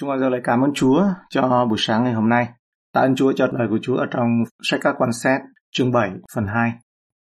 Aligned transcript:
Chúng 0.00 0.08
con 0.08 0.20
giờ 0.20 0.28
lại 0.28 0.40
cảm 0.44 0.64
ơn 0.64 0.72
Chúa 0.74 1.04
cho 1.30 1.66
buổi 1.68 1.78
sáng 1.78 2.04
ngày 2.04 2.12
hôm 2.12 2.28
nay. 2.28 2.48
Tạ 2.94 3.00
ơn 3.00 3.14
Chúa 3.14 3.32
cho 3.32 3.46
lời 3.52 3.68
của 3.70 3.78
Chúa 3.82 3.96
ở 3.96 4.06
trong 4.10 4.28
sách 4.62 4.80
các 4.82 4.94
quan 4.98 5.12
xét 5.12 5.40
chương 5.72 5.92
7 5.92 6.10
phần 6.34 6.46
2. 6.46 6.72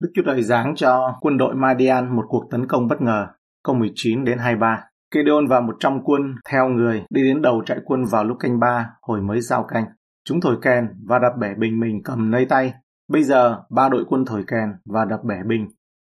Đức 0.01 0.09
Chúa 0.15 0.21
Trời 0.25 0.43
giáng 0.43 0.73
cho 0.75 1.17
quân 1.21 1.37
đội 1.37 1.55
Madian 1.55 2.15
một 2.15 2.25
cuộc 2.27 2.47
tấn 2.51 2.67
công 2.67 2.87
bất 2.87 3.01
ngờ, 3.01 3.27
câu 3.63 3.75
19 3.75 4.25
đến 4.25 4.37
23. 4.37 4.83
Gideon 5.15 5.47
và 5.49 5.61
100 5.61 6.03
quân 6.03 6.21
theo 6.49 6.69
người 6.69 7.03
đi 7.09 7.23
đến 7.23 7.41
đầu 7.41 7.63
trại 7.65 7.77
quân 7.85 8.05
vào 8.05 8.23
lúc 8.23 8.37
canh 8.39 8.59
ba 8.59 8.89
hồi 9.01 9.21
mới 9.21 9.41
giao 9.41 9.63
canh. 9.63 9.85
Chúng 10.25 10.41
thổi 10.41 10.57
kèn 10.61 10.87
và 11.07 11.19
đập 11.19 11.33
bẻ 11.39 11.53
bình 11.57 11.79
mình 11.79 12.01
cầm 12.03 12.31
nơi 12.31 12.45
tay. 12.45 12.73
Bây 13.11 13.23
giờ 13.23 13.61
ba 13.69 13.89
đội 13.89 14.05
quân 14.07 14.25
thổi 14.25 14.43
kèn 14.47 14.69
và 14.85 15.05
đập 15.05 15.19
bẻ 15.23 15.35
bình. 15.47 15.67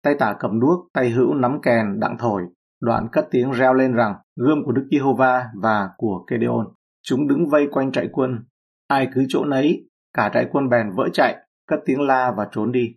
Tay 0.04 0.16
tả 0.20 0.36
cầm 0.40 0.60
đuốc, 0.60 0.88
tay 0.94 1.10
hữu 1.10 1.34
nắm 1.34 1.62
kèn 1.62 2.00
đặng 2.00 2.18
thổi. 2.20 2.44
Đoạn 2.82 3.08
cất 3.12 3.28
tiếng 3.32 3.52
reo 3.52 3.74
lên 3.74 3.94
rằng 3.94 4.16
gươm 4.36 4.64
của 4.66 4.72
Đức 4.72 4.88
Giê-hô-va 4.92 5.46
và 5.62 5.90
của 5.98 6.26
Kê-đê-ôn. 6.28 6.68
Chúng 7.04 7.28
đứng 7.28 7.50
vây 7.50 7.68
quanh 7.72 7.92
trại 7.92 8.10
quân. 8.12 8.40
Ai 8.88 9.08
cứ 9.14 9.26
chỗ 9.30 9.46
nấy, 9.46 9.90
cả 10.14 10.30
trại 10.34 10.48
quân 10.52 10.70
bèn 10.70 10.90
vỡ 10.96 11.04
chạy, 11.14 11.36
cất 11.68 11.80
tiếng 11.86 12.02
la 12.02 12.34
và 12.38 12.48
trốn 12.52 12.72
đi. 12.72 12.96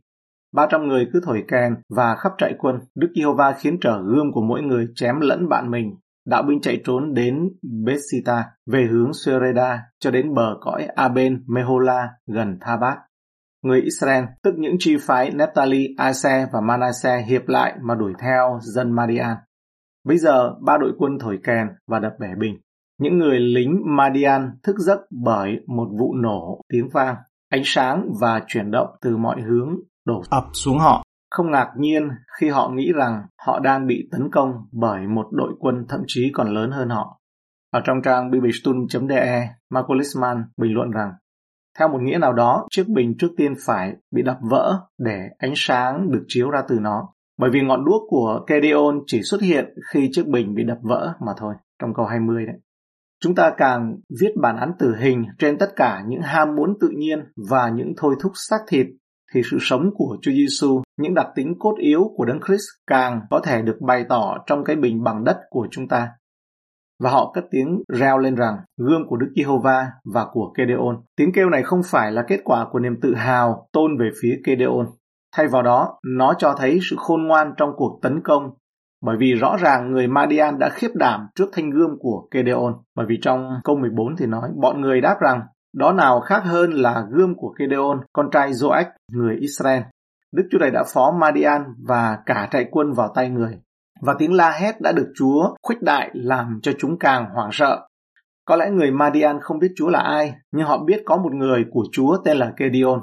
Ba 0.55 0.67
trăm 0.71 0.89
người 0.89 1.09
cứ 1.13 1.21
thổi 1.25 1.45
kèn 1.49 1.75
và 1.89 2.15
khắp 2.15 2.33
trại 2.39 2.55
quân. 2.59 2.81
Đức 2.95 3.09
Giê-hô-va 3.15 3.53
khiến 3.53 3.79
trở 3.81 4.03
gươm 4.03 4.33
của 4.33 4.43
mỗi 4.43 4.63
người 4.63 4.89
chém 4.95 5.21
lẫn 5.21 5.49
bạn 5.49 5.71
mình. 5.71 5.95
Đạo 6.27 6.43
binh 6.43 6.61
chạy 6.61 6.81
trốn 6.85 7.15
đến 7.15 7.49
Bethsita 7.87 8.45
về 8.67 8.87
hướng 8.91 9.13
Sereda 9.25 9.83
cho 10.01 10.11
đến 10.11 10.35
bờ 10.35 10.57
cõi 10.61 10.87
Aben 10.97 11.45
Mehola 11.47 12.09
gần 12.27 12.59
Thabat. 12.61 12.99
Người 13.65 13.81
Israel, 13.81 14.25
tức 14.43 14.55
những 14.59 14.77
chi 14.79 14.97
phái 15.01 15.31
Naphtali, 15.31 15.95
Ase 15.99 16.47
và 16.53 16.61
Manasseh 16.61 17.27
hiệp 17.27 17.49
lại 17.49 17.75
mà 17.83 17.95
đuổi 17.95 18.13
theo 18.19 18.59
dân 18.63 18.93
Madian. 18.93 19.37
Bây 20.05 20.19
giờ 20.19 20.55
ba 20.67 20.79
đội 20.79 20.93
quân 20.99 21.19
thổi 21.19 21.39
kèn 21.45 21.69
và 21.87 21.99
đập 21.99 22.13
bẻ 22.21 22.35
bình. 22.39 22.59
Những 22.99 23.19
người 23.19 23.41
lính 23.41 23.83
Madian 23.85 24.51
thức 24.63 24.77
giấc 24.79 25.01
bởi 25.11 25.61
một 25.67 25.89
vụ 25.99 26.15
nổ 26.15 26.61
tiếng 26.69 26.89
vang, 26.93 27.17
ánh 27.49 27.63
sáng 27.65 28.13
và 28.21 28.43
chuyển 28.47 28.71
động 28.71 28.89
từ 29.01 29.17
mọi 29.17 29.41
hướng 29.43 29.77
đổ 30.07 30.23
ập 30.31 30.45
xuống 30.53 30.79
họ. 30.79 31.03
Không 31.31 31.51
ngạc 31.51 31.69
nhiên 31.77 32.09
khi 32.39 32.49
họ 32.49 32.69
nghĩ 32.69 32.93
rằng 32.95 33.23
họ 33.47 33.59
đang 33.59 33.87
bị 33.87 34.09
tấn 34.13 34.31
công 34.33 34.53
bởi 34.73 35.07
một 35.07 35.27
đội 35.33 35.53
quân 35.59 35.85
thậm 35.89 36.01
chí 36.07 36.31
còn 36.35 36.55
lớn 36.55 36.71
hơn 36.71 36.89
họ. 36.89 37.21
Ở 37.71 37.81
trong 37.85 38.03
trang 38.03 38.31
bbstun.de, 38.31 39.49
Marco 39.71 39.95
Lisman 39.95 40.45
bình 40.57 40.75
luận 40.75 40.91
rằng 40.91 41.13
theo 41.79 41.89
một 41.89 41.99
nghĩa 42.03 42.19
nào 42.19 42.33
đó, 42.33 42.67
chiếc 42.71 42.89
bình 42.89 43.15
trước 43.19 43.29
tiên 43.37 43.55
phải 43.67 43.97
bị 44.11 44.23
đập 44.23 44.39
vỡ 44.51 44.81
để 44.99 45.29
ánh 45.39 45.53
sáng 45.57 46.11
được 46.11 46.25
chiếu 46.29 46.51
ra 46.51 46.63
từ 46.69 46.79
nó. 46.81 47.09
Bởi 47.41 47.51
vì 47.51 47.61
ngọn 47.61 47.85
đuốc 47.85 48.03
của 48.09 48.45
Kedeon 48.47 49.01
chỉ 49.07 49.23
xuất 49.23 49.41
hiện 49.41 49.75
khi 49.93 50.09
chiếc 50.13 50.27
bình 50.27 50.55
bị 50.55 50.65
đập 50.65 50.79
vỡ 50.83 51.13
mà 51.27 51.33
thôi, 51.37 51.55
trong 51.81 51.95
câu 51.95 52.07
20 52.07 52.47
đấy. 52.47 52.57
Chúng 53.23 53.35
ta 53.35 53.53
càng 53.57 53.97
viết 54.21 54.33
bản 54.43 54.57
án 54.57 54.73
tử 54.79 54.97
hình 54.97 55.25
trên 55.39 55.59
tất 55.59 55.71
cả 55.77 56.03
những 56.09 56.21
ham 56.23 56.57
muốn 56.57 56.79
tự 56.81 56.89
nhiên 56.89 57.19
và 57.51 57.71
những 57.75 57.93
thôi 57.97 58.15
thúc 58.21 58.33
xác 58.35 58.59
thịt 58.69 58.87
thì 59.35 59.43
sự 59.51 59.57
sống 59.61 59.91
của 59.95 60.17
Chúa 60.23 60.33
Giêsu, 60.33 60.83
những 60.99 61.15
đặc 61.15 61.27
tính 61.35 61.55
cốt 61.59 61.75
yếu 61.79 62.05
của 62.17 62.25
Đấng 62.25 62.41
Christ 62.47 62.65
càng 62.87 63.21
có 63.31 63.41
thể 63.45 63.63
được 63.63 63.77
bày 63.81 64.05
tỏ 64.09 64.37
trong 64.47 64.65
cái 64.65 64.77
bình 64.77 65.03
bằng 65.03 65.25
đất 65.25 65.37
của 65.51 65.69
chúng 65.71 65.89
ta. 65.89 66.09
Và 67.03 67.11
họ 67.11 67.33
cất 67.35 67.45
tiếng 67.51 67.83
reo 67.89 68.19
lên 68.19 68.35
rằng 68.35 68.57
gươm 68.77 69.03
của 69.09 69.17
Đức 69.17 69.33
Giê-hô-va 69.37 69.87
và 70.15 70.27
của 70.33 70.53
Kedeon. 70.59 71.03
Tiếng 71.17 71.33
kêu 71.33 71.51
này 71.51 71.63
không 71.63 71.81
phải 71.91 72.13
là 72.13 72.25
kết 72.29 72.41
quả 72.45 72.67
của 72.71 72.79
niềm 72.79 73.01
tự 73.03 73.15
hào 73.15 73.69
tôn 73.73 73.99
về 73.99 74.11
phía 74.23 74.41
Kedeon, 74.45 74.87
Thay 75.37 75.49
vào 75.49 75.63
đó, 75.63 75.99
nó 76.17 76.35
cho 76.39 76.55
thấy 76.59 76.79
sự 76.91 76.97
khôn 76.99 77.27
ngoan 77.27 77.55
trong 77.57 77.71
cuộc 77.77 77.99
tấn 78.03 78.21
công, 78.25 78.51
bởi 79.03 79.17
vì 79.17 79.35
rõ 79.35 79.57
ràng 79.57 79.93
người 79.93 80.07
Madian 80.09 80.59
đã 80.59 80.69
khiếp 80.69 80.91
đảm 80.95 81.27
trước 81.35 81.49
thanh 81.53 81.71
gươm 81.71 81.91
của 81.99 82.29
Gedeon. 82.31 82.73
Bởi 82.97 83.07
vì 83.09 83.19
trong 83.23 83.61
câu 83.65 83.77
14 83.77 84.17
thì 84.17 84.27
nói, 84.27 84.51
bọn 84.57 84.81
người 84.81 85.01
đáp 85.01 85.17
rằng, 85.21 85.41
đó 85.75 85.93
nào 85.93 86.21
khác 86.21 86.43
hơn 86.45 86.73
là 86.73 87.05
gươm 87.11 87.35
của 87.35 87.55
Gedeon, 87.59 88.01
con 88.13 88.31
trai 88.33 88.51
Joach, 88.51 88.91
người 89.13 89.37
Israel. 89.41 89.83
Đức 90.33 90.43
Chúa 90.51 90.59
Trời 90.61 90.71
đã 90.71 90.85
phó 90.95 91.11
Madian 91.21 91.65
và 91.89 92.19
cả 92.27 92.49
trại 92.51 92.67
quân 92.71 92.93
vào 92.93 93.13
tay 93.15 93.29
người. 93.29 93.59
Và 94.01 94.15
tiếng 94.19 94.33
la 94.33 94.51
hét 94.51 94.81
đã 94.81 94.93
được 94.93 95.13
Chúa 95.17 95.55
khuếch 95.63 95.83
đại 95.83 96.11
làm 96.13 96.61
cho 96.63 96.73
chúng 96.79 96.99
càng 96.99 97.27
hoảng 97.35 97.51
sợ. 97.53 97.87
Có 98.45 98.57
lẽ 98.57 98.71
người 98.71 98.91
Madian 98.91 99.41
không 99.41 99.59
biết 99.59 99.73
Chúa 99.77 99.89
là 99.89 100.01
ai, 100.01 100.35
nhưng 100.53 100.67
họ 100.67 100.79
biết 100.85 101.03
có 101.07 101.17
một 101.17 101.33
người 101.33 101.65
của 101.71 101.85
Chúa 101.93 102.17
tên 102.25 102.37
là 102.37 102.53
Gedeon. 102.57 103.01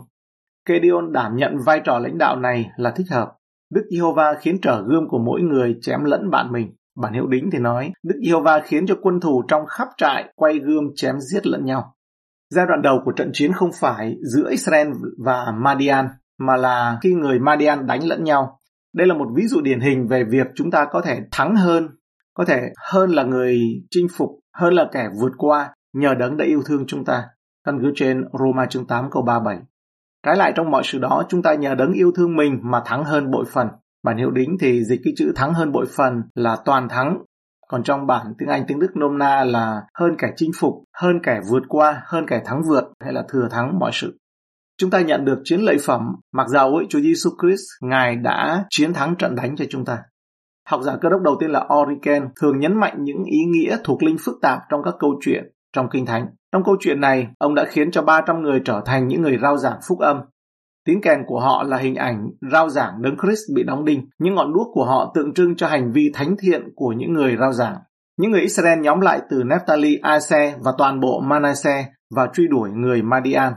Gedeon 0.67 1.11
đảm 1.11 1.35
nhận 1.35 1.57
vai 1.65 1.81
trò 1.83 1.99
lãnh 1.99 2.17
đạo 2.17 2.39
này 2.39 2.69
là 2.77 2.91
thích 2.91 3.07
hợp. 3.11 3.31
Đức 3.73 3.81
Giê-hô-va 3.91 4.33
khiến 4.39 4.57
trở 4.61 4.83
gươm 4.87 5.07
của 5.09 5.19
mỗi 5.19 5.41
người 5.41 5.75
chém 5.81 6.03
lẫn 6.03 6.29
bạn 6.29 6.51
mình. 6.51 6.75
Bản 7.01 7.13
hiệu 7.13 7.27
đính 7.27 7.49
thì 7.51 7.59
nói, 7.59 7.91
Đức 8.03 8.15
Giê-hô-va 8.25 8.61
khiến 8.65 8.87
cho 8.87 8.95
quân 9.01 9.19
thù 9.19 9.43
trong 9.47 9.65
khắp 9.65 9.87
trại 9.97 10.33
quay 10.35 10.59
gươm 10.59 10.83
chém 10.95 11.15
giết 11.19 11.47
lẫn 11.47 11.65
nhau. 11.65 11.93
Giai 12.49 12.65
đoạn 12.65 12.81
đầu 12.81 13.01
của 13.05 13.11
trận 13.11 13.29
chiến 13.33 13.53
không 13.53 13.69
phải 13.79 14.15
giữa 14.33 14.49
Israel 14.49 14.87
và 15.25 15.51
Madian, 15.55 16.07
mà 16.39 16.55
là 16.55 16.97
khi 17.01 17.13
người 17.13 17.39
Madian 17.39 17.87
đánh 17.87 18.03
lẫn 18.03 18.23
nhau. 18.23 18.59
Đây 18.93 19.07
là 19.07 19.13
một 19.13 19.27
ví 19.35 19.47
dụ 19.47 19.61
điển 19.61 19.79
hình 19.79 20.07
về 20.07 20.23
việc 20.23 20.47
chúng 20.55 20.71
ta 20.71 20.85
có 20.91 21.01
thể 21.01 21.19
thắng 21.31 21.55
hơn, 21.55 21.89
có 22.33 22.45
thể 22.45 22.61
hơn 22.91 23.11
là 23.11 23.23
người 23.23 23.59
chinh 23.89 24.07
phục, 24.17 24.29
hơn 24.53 24.73
là 24.73 24.89
kẻ 24.91 25.09
vượt 25.21 25.31
qua, 25.37 25.73
nhờ 25.93 26.13
đấng 26.13 26.37
đã 26.37 26.45
yêu 26.45 26.61
thương 26.65 26.83
chúng 26.87 27.05
ta. 27.05 27.23
Căn 27.63 27.79
cứ 27.81 27.91
trên 27.95 28.25
Roma 28.39 28.65
chương 28.65 28.87
8 28.87 29.09
câu 29.11 29.23
37. 29.23 29.57
Trái 30.25 30.37
lại 30.37 30.53
trong 30.55 30.71
mọi 30.71 30.83
sự 30.85 30.99
đó, 30.99 31.23
chúng 31.29 31.41
ta 31.41 31.53
nhờ 31.53 31.75
đấng 31.75 31.93
yêu 31.93 32.11
thương 32.15 32.35
mình 32.35 32.59
mà 32.63 32.81
thắng 32.85 33.03
hơn 33.03 33.31
bội 33.31 33.45
phần. 33.53 33.67
Bản 34.03 34.17
hiệu 34.17 34.31
đính 34.31 34.57
thì 34.59 34.83
dịch 34.83 35.01
cái 35.03 35.13
chữ 35.17 35.31
thắng 35.35 35.53
hơn 35.53 35.71
bội 35.71 35.85
phần 35.97 36.21
là 36.35 36.57
toàn 36.65 36.89
thắng. 36.89 37.17
Còn 37.67 37.83
trong 37.83 38.07
bản 38.07 38.33
tiếng 38.37 38.49
Anh 38.49 38.63
tiếng 38.67 38.79
Đức 38.79 38.95
nôm 38.95 39.17
na 39.17 39.43
là 39.43 39.81
hơn 39.99 40.15
kẻ 40.17 40.27
chinh 40.35 40.51
phục, 40.59 40.73
hơn 40.97 41.19
kẻ 41.23 41.39
vượt 41.51 41.63
qua, 41.67 42.01
hơn 42.05 42.25
kẻ 42.27 42.41
thắng 42.45 42.61
vượt 42.69 42.83
hay 42.99 43.13
là 43.13 43.23
thừa 43.29 43.47
thắng 43.51 43.79
mọi 43.79 43.91
sự. 43.93 44.17
Chúng 44.77 44.89
ta 44.89 45.01
nhận 45.01 45.25
được 45.25 45.41
chiến 45.43 45.59
lợi 45.59 45.77
phẩm 45.81 46.01
mặc 46.33 46.47
dầu 46.47 46.75
ấy 46.75 46.85
Chúa 46.89 46.99
Giêsu 46.99 47.29
Christ 47.41 47.63
Ngài 47.81 48.15
đã 48.15 48.65
chiến 48.69 48.93
thắng 48.93 49.15
trận 49.15 49.35
đánh 49.35 49.55
cho 49.55 49.65
chúng 49.69 49.85
ta. 49.85 49.97
Học 50.67 50.81
giả 50.83 50.97
cơ 51.01 51.09
đốc 51.09 51.21
đầu 51.21 51.37
tiên 51.39 51.49
là 51.49 51.67
Origen 51.81 52.29
thường 52.41 52.59
nhấn 52.59 52.79
mạnh 52.79 52.97
những 52.99 53.23
ý 53.23 53.39
nghĩa 53.45 53.77
thuộc 53.83 54.03
linh 54.03 54.17
phức 54.19 54.35
tạp 54.41 54.59
trong 54.69 54.83
các 54.83 54.93
câu 54.99 55.19
chuyện 55.21 55.51
trong 55.73 55.89
Kinh 55.91 56.05
Thánh. 56.05 56.27
Trong 56.53 56.63
câu 56.63 56.75
chuyện 56.79 57.01
này, 57.01 57.27
ông 57.39 57.55
đã 57.55 57.65
khiến 57.65 57.91
cho 57.91 58.01
300 58.01 58.41
người 58.41 58.61
trở 58.65 58.81
thành 58.85 59.07
những 59.07 59.21
người 59.21 59.37
rao 59.41 59.57
giảng 59.57 59.79
phúc 59.87 59.99
âm. 59.99 60.21
Tiếng 60.85 61.01
kèn 61.01 61.19
của 61.27 61.39
họ 61.39 61.63
là 61.63 61.77
hình 61.77 61.95
ảnh 61.95 62.29
rao 62.51 62.69
giảng 62.69 63.01
đấng 63.01 63.17
Christ 63.17 63.41
bị 63.55 63.63
đóng 63.63 63.85
đinh. 63.85 64.09
Những 64.19 64.35
ngọn 64.35 64.53
đuốc 64.53 64.67
của 64.73 64.85
họ 64.85 65.11
tượng 65.15 65.33
trưng 65.33 65.55
cho 65.55 65.67
hành 65.67 65.91
vi 65.91 66.11
thánh 66.13 66.35
thiện 66.39 66.69
của 66.75 66.93
những 66.97 67.13
người 67.13 67.37
rao 67.39 67.53
giảng. 67.53 67.77
Những 68.19 68.31
người 68.31 68.41
Israel 68.41 68.79
nhóm 68.79 69.01
lại 69.01 69.21
từ 69.29 69.43
Naphtali, 69.43 69.99
Ase 70.01 70.55
và 70.59 70.73
toàn 70.77 70.99
bộ 70.99 71.19
Manasseh 71.19 71.85
và 72.15 72.27
truy 72.33 72.47
đuổi 72.47 72.69
người 72.69 73.01
Madian. 73.01 73.53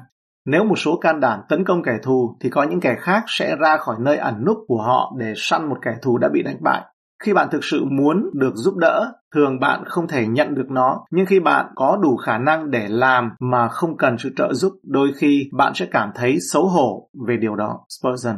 Nếu 0.47 0.65
một 0.65 0.77
số 0.77 0.99
can 1.01 1.21
đảm 1.21 1.41
tấn 1.49 1.65
công 1.65 1.83
kẻ 1.83 1.99
thù 2.03 2.37
thì 2.41 2.51
có 2.51 2.63
những 2.63 2.81
kẻ 2.81 2.97
khác 2.99 3.25
sẽ 3.27 3.57
ra 3.57 3.77
khỏi 3.77 3.97
nơi 4.01 4.17
ẩn 4.17 4.45
núp 4.47 4.59
của 4.69 4.83
họ 4.83 5.13
để 5.19 5.33
săn 5.37 5.69
một 5.69 5.79
kẻ 5.83 5.91
thù 6.03 6.19
đã 6.19 6.29
bị 6.29 6.43
đánh 6.43 6.57
bại. 6.61 6.83
Khi 7.25 7.33
bạn 7.33 7.49
thực 7.53 7.65
sự 7.65 7.85
muốn 7.85 8.31
được 8.33 8.53
giúp 8.55 8.77
đỡ, 8.77 9.13
thường 9.35 9.61
bạn 9.61 9.85
không 9.87 10.09
thể 10.09 10.27
nhận 10.27 10.55
được 10.55 10.71
nó, 10.71 11.05
nhưng 11.11 11.27
khi 11.27 11.41
bạn 11.41 11.67
có 11.75 11.99
đủ 12.03 12.17
khả 12.17 12.39
năng 12.39 12.71
để 12.71 12.89
làm 12.89 13.31
mà 13.41 13.69
không 13.69 13.97
cần 13.97 14.19
sự 14.19 14.31
trợ 14.37 14.55
giúp, 14.55 14.73
đôi 14.83 15.13
khi 15.17 15.51
bạn 15.53 15.75
sẽ 15.75 15.87
cảm 15.91 16.11
thấy 16.15 16.39
xấu 16.53 16.69
hổ 16.69 17.09
về 17.27 17.37
điều 17.37 17.57
đó. 17.57 17.81
Spurgeon 17.89 18.37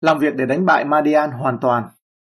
Làm 0.00 0.18
việc 0.18 0.34
để 0.36 0.46
đánh 0.46 0.66
bại 0.66 0.84
Madian 0.84 1.30
hoàn 1.30 1.58
toàn. 1.58 1.84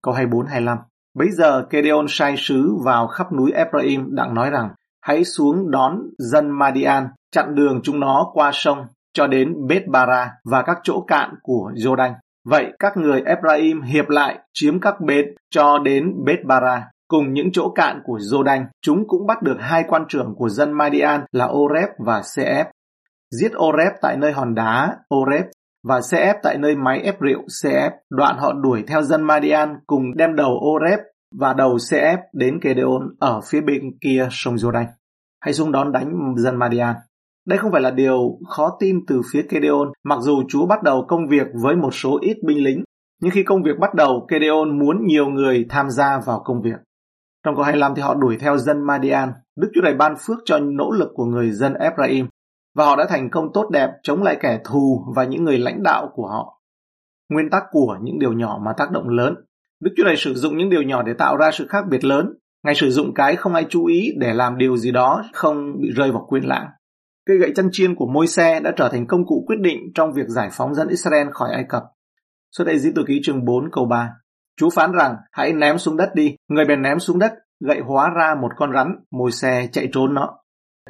Câu 0.03 0.15
24-25 0.15 0.77
Bây 1.15 1.31
giờ 1.31 1.67
Gedeon 1.71 2.07
sai 2.09 2.35
sứ 2.39 2.77
vào 2.85 3.07
khắp 3.07 3.33
núi 3.33 3.53
Ephraim 3.53 4.15
đặng 4.15 4.35
nói 4.35 4.51
rằng 4.51 4.69
hãy 5.03 5.25
xuống 5.25 5.71
đón 5.71 5.99
dân 6.19 6.51
Madian, 6.51 7.09
chặn 7.33 7.55
đường 7.55 7.81
chúng 7.83 8.01
nó 8.01 8.31
qua 8.33 8.51
sông 8.55 8.87
cho 9.13 9.27
đến 9.27 9.53
Beth-bara 9.53 10.29
và 10.45 10.63
các 10.63 10.79
chỗ 10.83 11.05
cạn 11.07 11.35
của 11.43 11.73
Jordan. 11.75 12.13
Vậy 12.51 12.73
các 12.79 12.97
người 12.97 13.23
Ephraim 13.27 13.83
hiệp 13.83 14.09
lại, 14.09 14.39
chiếm 14.53 14.81
các 14.81 14.95
bến 15.01 15.27
cho 15.51 15.79
đến 15.79 16.15
Beth-bara 16.25 16.81
cùng 17.09 17.33
những 17.33 17.53
chỗ 17.53 17.71
cạn 17.75 18.01
của 18.05 18.19
Jordan. 18.19 18.65
Chúng 18.83 19.09
cũng 19.09 19.27
bắt 19.27 19.43
được 19.43 19.57
hai 19.61 19.85
quan 19.89 20.05
trưởng 20.09 20.35
của 20.37 20.49
dân 20.49 20.73
Madian 20.73 21.21
là 21.33 21.47
Oreb 21.47 21.89
và 21.99 22.21
Cf. 22.21 22.65
Giết 23.31 23.53
Oreb 23.57 23.93
tại 24.03 24.17
nơi 24.17 24.33
hòn 24.33 24.55
đá, 24.55 24.97
Oreb, 25.15 25.45
và 25.89 25.99
CF 25.99 26.35
tại 26.43 26.59
nơi 26.59 26.77
máy 26.77 27.01
ép 27.01 27.21
rượu 27.21 27.41
CF. 27.63 27.91
Đoạn 28.11 28.37
họ 28.39 28.53
đuổi 28.53 28.85
theo 28.87 29.03
dân 29.03 29.23
Madian 29.23 29.77
cùng 29.87 30.17
đem 30.17 30.37
đầu 30.37 30.51
Oreb 30.51 30.99
và 31.39 31.53
đầu 31.53 31.77
CF 31.77 32.19
đến 32.33 32.59
Gedeon 32.63 33.09
ở 33.21 33.41
phía 33.51 33.61
bên 33.61 33.83
kia 34.01 34.29
sông 34.31 34.55
Jordan. 34.55 34.87
Hãy 35.41 35.55
xuống 35.55 35.73
đón 35.73 35.93
đánh 35.93 36.35
dân 36.37 36.57
Madian. 36.57 36.95
Đây 37.47 37.59
không 37.59 37.73
phải 37.73 37.81
là 37.81 37.91
điều 37.91 38.39
khó 38.49 38.77
tin 38.81 39.07
từ 39.07 39.21
phía 39.33 39.43
Kedeon, 39.43 39.93
mặc 40.05 40.19
dù 40.21 40.43
Chúa 40.49 40.67
bắt 40.67 40.83
đầu 40.83 41.05
công 41.09 41.29
việc 41.29 41.47
với 41.63 41.77
một 41.77 41.95
số 41.95 42.19
ít 42.23 42.37
binh 42.47 42.65
lính. 42.65 42.85
Nhưng 43.23 43.31
khi 43.31 43.43
công 43.43 43.63
việc 43.63 43.79
bắt 43.81 43.95
đầu, 43.95 44.27
Kedeon 44.29 44.79
muốn 44.79 45.07
nhiều 45.07 45.27
người 45.27 45.67
tham 45.69 45.91
gia 45.91 46.21
vào 46.27 46.43
công 46.45 46.63
việc. 46.63 46.77
Trong 47.45 47.55
câu 47.55 47.65
25 47.65 47.95
thì 47.95 48.03
họ 48.03 48.15
đuổi 48.15 48.37
theo 48.41 48.59
dân 48.59 48.87
Madian. 48.87 49.33
Đức 49.57 49.71
Chúa 49.75 49.81
Trời 49.85 49.95
ban 49.95 50.15
phước 50.27 50.39
cho 50.45 50.59
nỗ 50.59 50.91
lực 50.91 51.09
của 51.15 51.25
người 51.25 51.51
dân 51.51 51.75
Ephraim 51.75 52.27
và 52.77 52.85
họ 52.85 52.97
đã 52.97 53.07
thành 53.09 53.31
công 53.31 53.53
tốt 53.55 53.71
đẹp 53.71 53.91
chống 54.03 54.23
lại 54.23 54.37
kẻ 54.41 54.61
thù 54.65 55.05
và 55.17 55.25
những 55.25 55.45
người 55.45 55.59
lãnh 55.59 55.83
đạo 55.83 56.11
của 56.15 56.27
họ. 56.27 56.61
Nguyên 57.31 57.51
tắc 57.51 57.63
của 57.71 57.99
những 58.03 58.19
điều 58.19 58.33
nhỏ 58.33 58.61
mà 58.65 58.73
tác 58.73 58.91
động 58.91 59.09
lớn. 59.09 59.35
Đức 59.81 59.91
Chúa 59.97 60.05
Trời 60.05 60.17
sử 60.17 60.35
dụng 60.35 60.57
những 60.57 60.71
điều 60.71 60.83
nhỏ 60.83 61.03
để 61.03 61.13
tạo 61.19 61.37
ra 61.37 61.51
sự 61.53 61.67
khác 61.67 61.85
biệt 61.91 62.05
lớn. 62.05 62.35
Ngài 62.65 62.75
sử 62.75 62.91
dụng 62.91 63.15
cái 63.15 63.37
không 63.37 63.55
ai 63.55 63.67
chú 63.69 63.87
ý 63.87 64.13
để 64.19 64.35
làm 64.35 64.59
điều 64.59 64.77
gì 64.77 64.91
đó 64.93 65.23
không 65.33 65.81
bị 65.81 65.91
rơi 65.97 66.13
vào 66.13 66.27
quên 66.29 66.45
lãng. 66.45 66.67
Cây 67.27 67.39
gậy 67.39 67.53
chăn 67.55 67.69
chiên 67.73 67.95
của 67.95 68.07
môi 68.07 68.27
xe 68.27 68.61
đã 68.61 68.73
trở 68.77 68.89
thành 68.89 69.07
công 69.07 69.27
cụ 69.27 69.45
quyết 69.47 69.59
định 69.61 69.79
trong 69.95 70.13
việc 70.13 70.29
giải 70.29 70.49
phóng 70.53 70.75
dân 70.75 70.89
Israel 70.89 71.29
khỏi 71.33 71.53
Ai 71.53 71.65
Cập. 71.69 71.83
Xuất 72.57 72.65
đây 72.65 72.79
diễn 72.79 72.95
Tự 72.95 73.05
Ký 73.07 73.21
chương 73.25 73.45
4 73.45 73.71
câu 73.73 73.87
3. 73.87 74.11
Chú 74.61 74.71
phán 74.71 74.93
rằng 74.93 75.17
hãy 75.33 75.53
ném 75.53 75.79
xuống 75.79 75.97
đất 75.97 76.15
đi. 76.15 76.37
Người 76.49 76.65
bèn 76.65 76.83
ném 76.83 76.99
xuống 76.99 77.19
đất, 77.19 77.33
gậy 77.61 77.81
hóa 77.87 78.11
ra 78.17 78.35
một 78.41 78.49
con 78.57 78.73
rắn, 78.75 78.95
môi 79.11 79.33
xe 79.33 79.69
chạy 79.73 79.89
trốn 79.93 80.15
nó. 80.15 80.37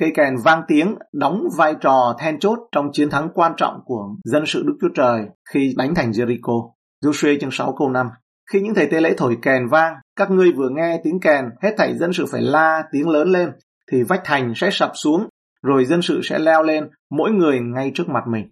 Cây 0.00 0.12
kèn 0.15 0.35
vang 0.44 0.62
tiếng 0.69 0.94
đóng 1.12 1.43
vai 1.56 1.75
trò 1.81 2.17
then 2.19 2.38
chốt 2.38 2.59
trong 2.73 2.91
chiến 2.93 3.11
thắng 3.11 3.29
quan 3.35 3.53
trọng 3.56 3.81
của 3.85 4.09
dân 4.25 4.43
sự 4.47 4.62
Đức 4.67 4.75
Chúa 4.81 4.88
Trời 4.94 5.21
khi 5.50 5.75
đánh 5.76 5.94
thành 5.94 6.11
Jericho. 6.11 6.71
Joshua 7.05 7.38
chương 7.41 7.50
6 7.50 7.75
câu 7.79 7.91
5 7.91 8.06
Khi 8.53 8.61
những 8.61 8.75
thầy 8.75 8.87
tế 8.87 9.00
lễ 9.00 9.15
thổi 9.17 9.38
kèn 9.43 9.69
vang, 9.71 9.94
các 10.17 10.31
ngươi 10.31 10.53
vừa 10.53 10.69
nghe 10.69 11.00
tiếng 11.05 11.21
kèn, 11.21 11.44
hết 11.62 11.75
thảy 11.79 11.99
dân 11.99 12.12
sự 12.12 12.26
phải 12.33 12.41
la 12.43 12.83
tiếng 12.93 13.09
lớn 13.09 13.29
lên, 13.29 13.50
thì 13.93 14.03
vách 14.03 14.21
thành 14.25 14.53
sẽ 14.56 14.71
sập 14.73 14.91
xuống, 14.94 15.29
rồi 15.62 15.85
dân 15.85 16.03
sự 16.03 16.21
sẽ 16.23 16.39
leo 16.39 16.62
lên, 16.62 16.89
mỗi 17.11 17.31
người 17.31 17.61
ngay 17.61 17.93
trước 17.95 18.09
mặt 18.09 18.25
mình. 18.29 18.51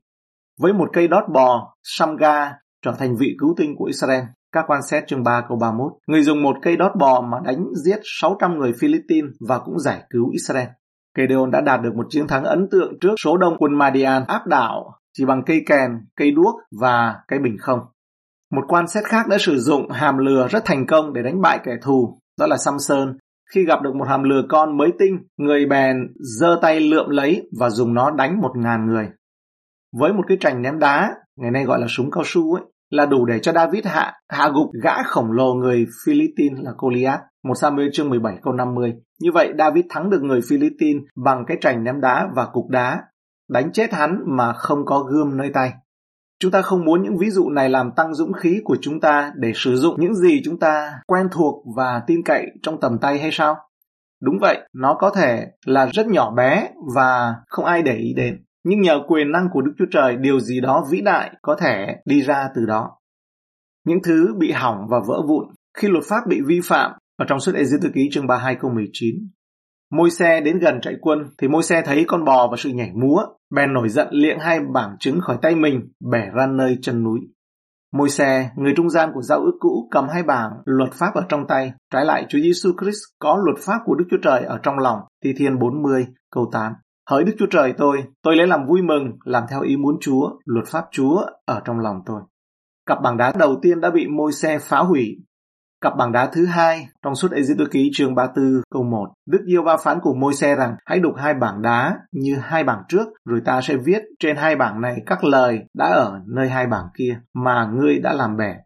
Với 0.60 0.72
một 0.72 0.90
cây 0.92 1.08
đót 1.08 1.24
bò, 1.34 1.74
Samga 1.82 2.52
trở 2.84 2.92
thành 2.98 3.16
vị 3.20 3.36
cứu 3.40 3.54
tinh 3.56 3.74
của 3.76 3.84
Israel. 3.84 4.22
Các 4.52 4.64
quan 4.66 4.82
xét 4.82 5.06
chương 5.06 5.22
3 5.22 5.44
câu 5.48 5.58
31. 5.58 5.92
Người 6.06 6.22
dùng 6.22 6.42
một 6.42 6.56
cây 6.62 6.76
đót 6.76 6.92
bò 6.98 7.20
mà 7.20 7.38
đánh 7.44 7.64
giết 7.84 7.98
600 8.20 8.58
người 8.58 8.72
Philippines 8.80 9.30
và 9.48 9.58
cũng 9.58 9.78
giải 9.78 10.02
cứu 10.10 10.30
Israel. 10.32 10.68
Gedeon 11.16 11.50
đã 11.50 11.60
đạt 11.60 11.80
được 11.82 11.94
một 11.96 12.06
chiến 12.10 12.26
thắng 12.26 12.44
ấn 12.44 12.68
tượng 12.70 12.92
trước 13.00 13.14
số 13.24 13.36
đông 13.36 13.56
quân 13.58 13.78
Madian 13.78 14.24
áp 14.28 14.46
đảo 14.46 14.98
chỉ 15.18 15.24
bằng 15.24 15.42
cây 15.46 15.62
kèn, 15.66 15.90
cây 16.16 16.30
đuốc 16.30 16.54
và 16.80 17.16
cây 17.28 17.38
bình 17.38 17.56
không. 17.60 17.80
Một 18.52 18.62
quan 18.68 18.88
xét 18.88 19.04
khác 19.04 19.28
đã 19.28 19.38
sử 19.40 19.58
dụng 19.58 19.90
hàm 19.90 20.18
lừa 20.18 20.48
rất 20.48 20.64
thành 20.64 20.86
công 20.86 21.12
để 21.12 21.22
đánh 21.22 21.40
bại 21.40 21.60
kẻ 21.64 21.72
thù, 21.82 22.18
đó 22.38 22.46
là 22.46 22.56
Samson. 22.56 23.16
Khi 23.54 23.64
gặp 23.64 23.82
được 23.82 23.94
một 23.94 24.08
hàm 24.08 24.22
lừa 24.22 24.42
con 24.48 24.76
mới 24.78 24.92
tinh, 24.98 25.18
người 25.36 25.66
bèn 25.66 25.96
giơ 26.38 26.58
tay 26.62 26.80
lượm 26.80 27.08
lấy 27.08 27.48
và 27.60 27.70
dùng 27.70 27.94
nó 27.94 28.10
đánh 28.10 28.40
một 28.40 28.52
ngàn 28.56 28.86
người. 28.86 29.08
Với 29.98 30.12
một 30.12 30.22
cái 30.28 30.36
trành 30.40 30.62
ném 30.62 30.78
đá, 30.78 31.14
ngày 31.36 31.50
nay 31.50 31.64
gọi 31.64 31.80
là 31.80 31.86
súng 31.88 32.10
cao 32.10 32.22
su 32.26 32.54
ấy, 32.54 32.64
là 32.90 33.06
đủ 33.06 33.24
để 33.24 33.38
cho 33.38 33.52
David 33.52 33.86
hạ 33.86 34.12
hạ 34.28 34.50
gục 34.54 34.70
gã 34.82 35.02
khổng 35.02 35.32
lồ 35.32 35.54
người 35.54 35.86
Philippines 36.06 36.64
là 36.64 36.72
Goliath. 36.78 37.20
Một 37.44 37.54
Samuel 37.54 37.88
chương 37.92 38.10
17 38.10 38.36
câu 38.42 38.52
50. 38.52 38.94
Như 39.20 39.30
vậy 39.34 39.52
David 39.58 39.84
thắng 39.90 40.10
được 40.10 40.22
người 40.22 40.40
Philippines 40.48 41.02
bằng 41.24 41.44
cái 41.46 41.56
trành 41.60 41.84
ném 41.84 42.00
đá 42.00 42.28
và 42.36 42.46
cục 42.52 42.68
đá, 42.68 43.02
đánh 43.50 43.72
chết 43.72 43.92
hắn 43.92 44.18
mà 44.26 44.52
không 44.52 44.78
có 44.84 44.98
gươm 44.98 45.36
nơi 45.36 45.50
tay. 45.54 45.72
Chúng 46.40 46.50
ta 46.50 46.62
không 46.62 46.84
muốn 46.84 47.02
những 47.02 47.18
ví 47.18 47.30
dụ 47.30 47.50
này 47.50 47.70
làm 47.70 47.90
tăng 47.96 48.14
dũng 48.14 48.32
khí 48.32 48.60
của 48.64 48.76
chúng 48.80 49.00
ta 49.00 49.32
để 49.36 49.52
sử 49.54 49.76
dụng 49.76 50.00
những 50.00 50.14
gì 50.14 50.40
chúng 50.44 50.58
ta 50.58 50.92
quen 51.06 51.26
thuộc 51.32 51.64
và 51.76 52.02
tin 52.06 52.22
cậy 52.24 52.46
trong 52.62 52.80
tầm 52.80 52.98
tay 53.00 53.18
hay 53.18 53.30
sao? 53.32 53.56
Đúng 54.22 54.38
vậy, 54.40 54.58
nó 54.74 54.96
có 54.98 55.10
thể 55.10 55.46
là 55.66 55.86
rất 55.86 56.06
nhỏ 56.06 56.30
bé 56.30 56.68
và 56.94 57.34
không 57.46 57.64
ai 57.64 57.82
để 57.82 57.96
ý 57.96 58.14
đến. 58.16 58.44
Nhưng 58.64 58.80
nhờ 58.80 59.00
quyền 59.08 59.32
năng 59.32 59.48
của 59.52 59.62
Đức 59.62 59.72
Chúa 59.78 59.84
Trời, 59.90 60.16
điều 60.16 60.40
gì 60.40 60.60
đó 60.60 60.86
vĩ 60.90 61.00
đại 61.00 61.30
có 61.42 61.56
thể 61.60 61.86
đi 62.04 62.22
ra 62.22 62.48
từ 62.54 62.66
đó. 62.66 62.90
Những 63.86 63.98
thứ 64.04 64.34
bị 64.38 64.52
hỏng 64.52 64.86
và 64.90 64.98
vỡ 65.08 65.22
vụn 65.28 65.44
khi 65.78 65.88
luật 65.88 66.04
pháp 66.08 66.20
bị 66.28 66.40
vi 66.46 66.60
phạm 66.64 66.90
ở 67.18 67.24
trong 67.28 67.40
suốt 67.40 67.54
Ê 67.54 67.62
Tư 67.82 67.90
Ký 67.94 68.08
chương 68.12 68.26
32 68.26 68.56
câu 68.60 68.70
19. 68.70 69.14
Môi 69.92 70.10
xe 70.10 70.40
đến 70.40 70.58
gần 70.58 70.80
trại 70.80 70.94
quân 71.00 71.18
thì 71.38 71.48
môi 71.48 71.62
xe 71.62 71.82
thấy 71.82 72.04
con 72.08 72.24
bò 72.24 72.48
và 72.50 72.56
sự 72.56 72.70
nhảy 72.70 72.92
múa, 72.94 73.22
bèn 73.50 73.72
nổi 73.72 73.88
giận 73.88 74.08
liệng 74.10 74.38
hai 74.38 74.60
bảng 74.60 74.96
trứng 75.00 75.20
khỏi 75.20 75.36
tay 75.42 75.54
mình, 75.54 75.88
bẻ 76.10 76.30
ra 76.34 76.46
nơi 76.46 76.78
chân 76.82 77.04
núi. 77.04 77.20
Môi 77.92 78.08
xe, 78.08 78.50
người 78.56 78.72
trung 78.76 78.90
gian 78.90 79.10
của 79.14 79.22
giao 79.22 79.40
ước 79.40 79.56
cũ 79.60 79.88
cầm 79.90 80.08
hai 80.08 80.22
bảng 80.22 80.50
luật 80.64 80.92
pháp 80.92 81.14
ở 81.14 81.22
trong 81.28 81.46
tay, 81.46 81.72
trái 81.92 82.04
lại 82.04 82.26
Chúa 82.28 82.38
Giêsu 82.38 82.72
Christ 82.80 82.98
có 83.18 83.38
luật 83.44 83.58
pháp 83.60 83.78
của 83.84 83.94
Đức 83.94 84.04
Chúa 84.10 84.16
Trời 84.22 84.44
ở 84.44 84.58
trong 84.62 84.78
lòng. 84.78 84.98
Thi 85.24 85.32
Thiên 85.38 85.58
40 85.58 86.06
câu 86.32 86.50
8. 86.52 86.72
Hỡi 87.10 87.24
Đức 87.24 87.32
Chúa 87.38 87.46
Trời 87.50 87.74
tôi, 87.78 88.04
tôi 88.22 88.36
lấy 88.36 88.46
làm 88.46 88.66
vui 88.66 88.82
mừng, 88.82 89.12
làm 89.24 89.44
theo 89.50 89.60
ý 89.60 89.76
muốn 89.76 89.96
Chúa, 90.00 90.30
luật 90.44 90.66
pháp 90.66 90.84
Chúa 90.90 91.22
ở 91.44 91.60
trong 91.64 91.78
lòng 91.80 91.96
tôi. 92.06 92.20
Cặp 92.86 93.02
bảng 93.02 93.16
đá 93.16 93.32
đầu 93.38 93.56
tiên 93.62 93.80
đã 93.80 93.90
bị 93.90 94.06
môi 94.06 94.32
xe 94.32 94.58
phá 94.58 94.78
hủy 94.78 95.16
Cặp 95.80 95.96
bảng 95.96 96.12
đá 96.12 96.26
thứ 96.32 96.46
hai 96.46 96.88
trong 97.02 97.14
suốt 97.14 97.32
Ê-díp-tô 97.32 97.64
ký 97.70 97.90
chương 97.92 98.14
34 98.14 98.62
câu 98.70 98.82
1, 98.82 99.06
Đức 99.26 99.38
Yêu 99.46 99.62
Va 99.62 99.76
phán 99.76 99.98
cùng 100.02 100.20
môi 100.20 100.34
xe 100.34 100.54
rằng 100.54 100.76
hãy 100.86 100.98
đục 101.00 101.12
hai 101.16 101.34
bảng 101.34 101.62
đá 101.62 101.98
như 102.12 102.36
hai 102.42 102.64
bảng 102.64 102.82
trước, 102.88 103.08
rồi 103.24 103.40
ta 103.44 103.60
sẽ 103.60 103.76
viết 103.76 104.02
trên 104.20 104.36
hai 104.36 104.56
bảng 104.56 104.80
này 104.80 105.02
các 105.06 105.24
lời 105.24 105.60
đã 105.74 105.86
ở 105.86 106.20
nơi 106.26 106.48
hai 106.48 106.66
bảng 106.66 106.84
kia 106.98 107.20
mà 107.34 107.66
ngươi 107.72 107.98
đã 107.98 108.12
làm 108.12 108.36
bẻ. 108.36 108.56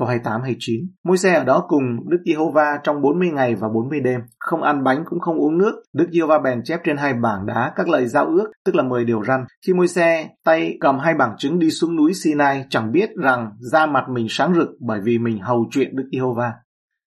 Câu 0.00 0.08
28 0.08 0.42
29. 0.42 0.80
Môi 1.04 1.18
xe 1.18 1.34
ở 1.34 1.44
đó 1.44 1.64
cùng 1.68 1.82
Đức 2.08 2.18
Giê-hô-va 2.26 2.78
trong 2.82 3.02
40 3.02 3.30
ngày 3.30 3.54
và 3.54 3.68
40 3.68 4.00
đêm, 4.00 4.20
không 4.38 4.62
ăn 4.62 4.84
bánh 4.84 5.04
cũng 5.06 5.20
không 5.20 5.38
uống 5.38 5.58
nước. 5.58 5.82
Đức 5.92 6.06
Giê-hô-va 6.12 6.38
bèn 6.38 6.62
chép 6.64 6.80
trên 6.84 6.96
hai 6.96 7.14
bảng 7.14 7.46
đá 7.46 7.72
các 7.76 7.88
lời 7.88 8.06
giao 8.06 8.26
ước, 8.26 8.50
tức 8.64 8.74
là 8.74 8.82
10 8.82 9.04
điều 9.04 9.24
răn. 9.24 9.44
Khi 9.66 9.72
môi 9.72 9.88
xe 9.88 10.28
tay 10.44 10.76
cầm 10.80 10.98
hai 10.98 11.14
bảng 11.14 11.34
trứng 11.38 11.58
đi 11.58 11.70
xuống 11.70 11.96
núi 11.96 12.12
Sinai, 12.14 12.64
chẳng 12.70 12.92
biết 12.92 13.10
rằng 13.22 13.50
da 13.58 13.86
mặt 13.86 14.04
mình 14.08 14.26
sáng 14.30 14.54
rực 14.54 14.68
bởi 14.80 15.00
vì 15.04 15.18
mình 15.18 15.38
hầu 15.40 15.66
chuyện 15.70 15.96
Đức 15.96 16.04
Giê-hô-va. 16.12 16.52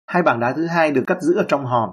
Hai 0.06 0.22
bảng 0.22 0.40
đá 0.40 0.52
thứ 0.52 0.66
hai 0.66 0.92
được 0.92 1.04
cất 1.06 1.18
giữ 1.20 1.34
ở 1.36 1.44
trong 1.48 1.64
hòm. 1.64 1.90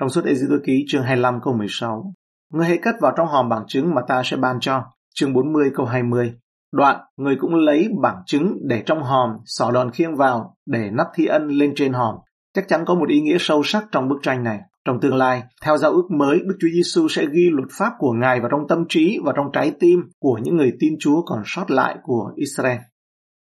Trong 0.00 0.08
suốt 0.08 0.24
ê 0.24 0.34
ký 0.64 0.84
chương 0.88 1.02
25 1.02 1.40
câu 1.42 1.54
16. 1.56 2.14
Người 2.52 2.66
hãy 2.66 2.78
cất 2.78 2.94
vào 3.00 3.12
trong 3.16 3.28
hòm 3.28 3.48
bảng 3.48 3.64
trứng 3.66 3.94
mà 3.94 4.02
ta 4.08 4.22
sẽ 4.24 4.36
ban 4.36 4.60
cho. 4.60 4.84
Chương 5.14 5.32
40 5.32 5.70
câu 5.74 5.86
20. 5.86 6.34
Đoạn, 6.72 7.00
người 7.16 7.36
cũng 7.40 7.54
lấy 7.54 7.88
bảng 8.02 8.22
trứng 8.26 8.58
để 8.62 8.82
trong 8.86 9.02
hòm, 9.02 9.30
xỏ 9.44 9.70
đòn 9.70 9.90
khiêng 9.90 10.16
vào, 10.16 10.56
để 10.66 10.90
nắp 10.92 11.06
thi 11.14 11.26
ân 11.26 11.48
lên 11.48 11.72
trên 11.76 11.92
hòm. 11.92 12.14
Chắc 12.54 12.68
chắn 12.68 12.84
có 12.86 12.94
một 12.94 13.08
ý 13.08 13.20
nghĩa 13.20 13.36
sâu 13.40 13.62
sắc 13.64 13.84
trong 13.92 14.08
bức 14.08 14.16
tranh 14.22 14.44
này. 14.44 14.60
Trong 14.84 15.00
tương 15.00 15.14
lai, 15.14 15.42
theo 15.64 15.76
giao 15.76 15.90
ước 15.90 16.10
mới, 16.10 16.38
Đức 16.38 16.56
Chúa 16.60 16.68
Giêsu 16.74 17.08
sẽ 17.08 17.26
ghi 17.32 17.50
luật 17.50 17.68
pháp 17.78 17.92
của 17.98 18.12
Ngài 18.12 18.40
vào 18.40 18.48
trong 18.50 18.68
tâm 18.68 18.84
trí 18.88 19.18
và 19.24 19.32
trong 19.36 19.46
trái 19.52 19.72
tim 19.80 20.00
của 20.20 20.38
những 20.42 20.56
người 20.56 20.72
tin 20.80 20.94
Chúa 21.00 21.22
còn 21.22 21.42
sót 21.44 21.70
lại 21.70 21.96
của 22.02 22.32
Israel. 22.36 22.78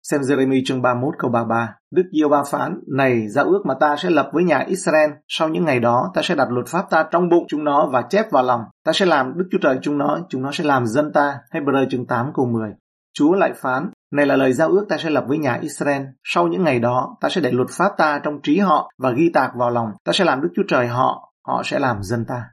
Xem 0.03 0.21
Jeremy 0.21 0.61
chương 0.65 0.81
31 0.81 1.13
câu 1.19 1.31
33. 1.31 1.75
Đức 1.91 2.03
Diêu 2.11 2.29
ba 2.29 2.43
phán, 2.51 2.79
này 2.97 3.27
giao 3.27 3.45
ước 3.45 3.61
mà 3.65 3.73
ta 3.79 3.95
sẽ 3.95 4.09
lập 4.09 4.29
với 4.33 4.43
nhà 4.43 4.59
Israel, 4.59 5.11
sau 5.27 5.49
những 5.49 5.65
ngày 5.65 5.79
đó 5.79 6.11
ta 6.15 6.21
sẽ 6.23 6.35
đặt 6.35 6.51
luật 6.51 6.67
pháp 6.67 6.85
ta 6.89 7.05
trong 7.11 7.29
bụng 7.29 7.45
chúng 7.47 7.63
nó 7.63 7.89
và 7.91 8.01
chép 8.09 8.31
vào 8.31 8.43
lòng. 8.43 8.61
Ta 8.85 8.93
sẽ 8.93 9.05
làm 9.05 9.33
Đức 9.37 9.45
Chúa 9.51 9.57
Trời 9.61 9.77
chúng 9.81 9.97
nó, 9.97 10.19
chúng 10.29 10.41
nó 10.41 10.51
sẽ 10.51 10.63
làm 10.63 10.85
dân 10.85 11.11
ta. 11.13 11.37
Hebrew 11.53 11.89
chương 11.89 12.05
8 12.05 12.31
câu 12.33 12.45
10. 12.45 12.69
Chúa 13.13 13.33
lại 13.33 13.53
phán, 13.55 13.89
này 14.11 14.25
là 14.25 14.35
lời 14.35 14.53
giao 14.53 14.69
ước 14.69 14.85
ta 14.89 14.97
sẽ 14.97 15.09
lập 15.09 15.25
với 15.27 15.37
nhà 15.37 15.57
Israel. 15.61 16.01
Sau 16.23 16.47
những 16.47 16.63
ngày 16.63 16.79
đó, 16.79 17.17
ta 17.21 17.29
sẽ 17.29 17.41
để 17.41 17.51
luật 17.51 17.69
pháp 17.71 17.91
ta 17.97 18.19
trong 18.23 18.41
trí 18.43 18.59
họ 18.59 18.91
và 18.97 19.11
ghi 19.11 19.29
tạc 19.33 19.51
vào 19.55 19.69
lòng. 19.69 19.89
Ta 20.05 20.13
sẽ 20.13 20.25
làm 20.25 20.41
Đức 20.41 20.49
Chúa 20.55 20.63
Trời 20.67 20.87
họ, 20.87 21.33
họ 21.47 21.61
sẽ 21.65 21.79
làm 21.79 22.03
dân 22.03 22.25
ta. 22.25 22.43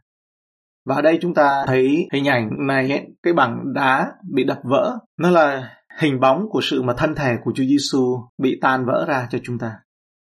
Và 0.86 0.94
ở 0.94 1.02
đây 1.02 1.18
chúng 1.22 1.34
ta 1.34 1.64
thấy 1.66 2.08
hình 2.12 2.28
ảnh 2.28 2.50
này, 2.66 3.06
cái 3.22 3.32
bảng 3.32 3.72
đá 3.74 4.12
bị 4.34 4.44
đập 4.44 4.58
vỡ. 4.64 4.98
Nó 5.18 5.30
là 5.30 5.74
hình 6.00 6.20
bóng 6.20 6.48
của 6.50 6.60
sự 6.62 6.82
mà 6.82 6.94
thân 6.96 7.14
thể 7.14 7.36
của 7.44 7.52
Chúa 7.54 7.64
Giêsu 7.64 8.28
bị 8.38 8.58
tan 8.62 8.84
vỡ 8.86 9.04
ra 9.08 9.26
cho 9.30 9.38
chúng 9.42 9.58
ta. 9.58 9.76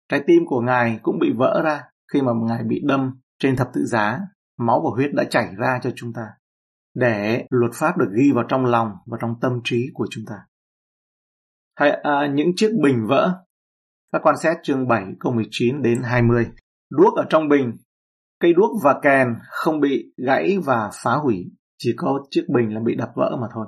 Trái 0.09 0.23
tim 0.27 0.43
của 0.45 0.61
Ngài 0.61 0.99
cũng 1.01 1.19
bị 1.19 1.31
vỡ 1.37 1.61
ra 1.63 1.81
khi 2.13 2.21
mà 2.21 2.31
Ngài 2.43 2.63
bị 2.63 2.81
đâm 2.85 3.19
trên 3.39 3.55
thập 3.55 3.67
tự 3.73 3.85
giá, 3.85 4.19
máu 4.59 4.81
và 4.81 4.89
huyết 4.95 5.13
đã 5.13 5.23
chảy 5.23 5.47
ra 5.57 5.79
cho 5.83 5.89
chúng 5.95 6.13
ta 6.13 6.23
để 6.95 7.45
luật 7.49 7.71
pháp 7.73 7.97
được 7.97 8.09
ghi 8.17 8.31
vào 8.31 8.43
trong 8.49 8.65
lòng 8.65 8.91
và 9.05 9.17
trong 9.21 9.35
tâm 9.41 9.61
trí 9.63 9.89
của 9.93 10.07
chúng 10.09 10.23
ta. 10.27 10.35
Hay 11.75 11.91
à, 11.91 12.27
những 12.33 12.51
chiếc 12.55 12.71
bình 12.83 13.07
vỡ. 13.07 13.39
Các 14.11 14.21
quan 14.23 14.37
xét 14.37 14.57
chương 14.63 14.87
7 14.87 15.03
câu 15.19 15.33
19 15.33 15.81
đến 15.81 16.01
20. 16.03 16.47
Đuốc 16.91 17.15
ở 17.15 17.25
trong 17.29 17.49
bình, 17.49 17.77
cây 18.39 18.53
đuốc 18.53 18.71
và 18.83 18.99
kèn 19.01 19.27
không 19.49 19.79
bị 19.79 20.13
gãy 20.27 20.57
và 20.65 20.89
phá 21.03 21.15
hủy, 21.15 21.45
chỉ 21.77 21.93
có 21.97 22.19
chiếc 22.29 22.45
bình 22.49 22.73
là 22.73 22.81
bị 22.85 22.95
đập 22.95 23.09
vỡ 23.15 23.37
mà 23.41 23.47
thôi. 23.53 23.67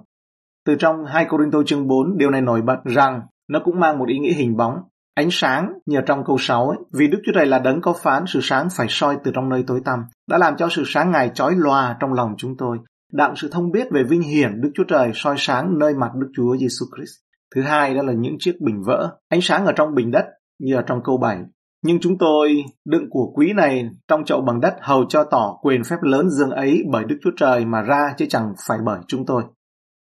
Từ 0.65 0.75
trong 0.79 1.05
2 1.05 1.25
Corinto 1.25 1.63
chương 1.65 1.87
4, 1.87 2.17
điều 2.17 2.29
này 2.29 2.41
nổi 2.41 2.61
bật 2.61 2.77
rằng 2.85 3.21
nó 3.49 3.59
cũng 3.65 3.79
mang 3.79 3.99
một 3.99 4.07
ý 4.07 4.19
nghĩa 4.19 4.33
hình 4.33 4.57
bóng. 4.57 4.75
Ánh 5.13 5.27
sáng 5.31 5.73
như 5.85 5.99
trong 6.05 6.23
câu 6.25 6.37
6 6.39 6.69
ấy, 6.69 6.77
vì 6.93 7.07
Đức 7.07 7.17
Chúa 7.25 7.31
Trời 7.35 7.45
là 7.45 7.59
đấng 7.59 7.81
có 7.81 7.93
phán 7.93 8.23
sự 8.27 8.39
sáng 8.43 8.67
phải 8.77 8.87
soi 8.89 9.17
từ 9.23 9.31
trong 9.35 9.49
nơi 9.49 9.63
tối 9.67 9.81
tăm, 9.85 9.99
đã 10.29 10.37
làm 10.37 10.55
cho 10.57 10.67
sự 10.71 10.83
sáng 10.85 11.11
Ngài 11.11 11.31
chói 11.33 11.53
lòa 11.55 11.97
trong 11.99 12.13
lòng 12.13 12.35
chúng 12.37 12.57
tôi, 12.57 12.77
đặng 13.15 13.35
sự 13.35 13.49
thông 13.51 13.71
biết 13.71 13.87
về 13.91 14.03
vinh 14.03 14.21
hiển 14.21 14.61
Đức 14.61 14.71
Chúa 14.75 14.83
Trời 14.83 15.11
soi 15.13 15.35
sáng 15.37 15.79
nơi 15.79 15.95
mặt 15.95 16.11
Đức 16.15 16.27
Chúa 16.35 16.57
Giêsu 16.57 16.85
Christ. 16.95 17.11
Thứ 17.55 17.61
hai 17.61 17.95
đó 17.95 18.01
là 18.01 18.13
những 18.13 18.35
chiếc 18.39 18.61
bình 18.61 18.81
vỡ, 18.85 19.17
ánh 19.29 19.41
sáng 19.41 19.65
ở 19.65 19.71
trong 19.71 19.95
bình 19.95 20.11
đất 20.11 20.25
như 20.59 20.75
ở 20.75 20.81
trong 20.81 21.03
câu 21.03 21.17
7. 21.17 21.37
Nhưng 21.83 21.99
chúng 21.99 22.17
tôi 22.17 22.63
đựng 22.85 23.09
của 23.09 23.31
quý 23.35 23.53
này 23.53 23.89
trong 24.07 24.25
chậu 24.25 24.41
bằng 24.41 24.61
đất 24.61 24.75
hầu 24.81 25.05
cho 25.09 25.23
tỏ 25.23 25.57
quyền 25.61 25.83
phép 25.83 25.95
lớn 26.01 26.29
dương 26.29 26.49
ấy 26.49 26.83
bởi 26.91 27.03
Đức 27.03 27.17
Chúa 27.23 27.31
Trời 27.37 27.65
mà 27.65 27.81
ra 27.81 28.13
chứ 28.17 28.25
chẳng 28.29 28.53
phải 28.67 28.77
bởi 28.85 28.99
chúng 29.07 29.25
tôi. 29.25 29.43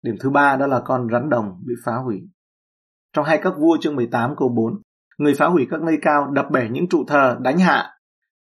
Điểm 0.02 0.14
thứ 0.20 0.30
ba 0.30 0.56
đó 0.56 0.66
là 0.66 0.80
con 0.84 1.08
rắn 1.12 1.30
đồng 1.30 1.62
bị 1.66 1.74
phá 1.84 1.92
hủy. 2.04 2.20
Trong 3.12 3.24
hai 3.24 3.38
các 3.42 3.52
vua 3.58 3.76
chương 3.80 3.96
18 3.96 4.34
câu 4.36 4.48
4, 4.48 4.82
người 5.18 5.34
phá 5.34 5.46
hủy 5.46 5.66
các 5.70 5.82
nơi 5.82 5.98
cao 6.02 6.30
đập 6.30 6.46
bể 6.50 6.68
những 6.70 6.88
trụ 6.88 7.04
thờ 7.08 7.36
đánh 7.40 7.58
hạ 7.58 7.97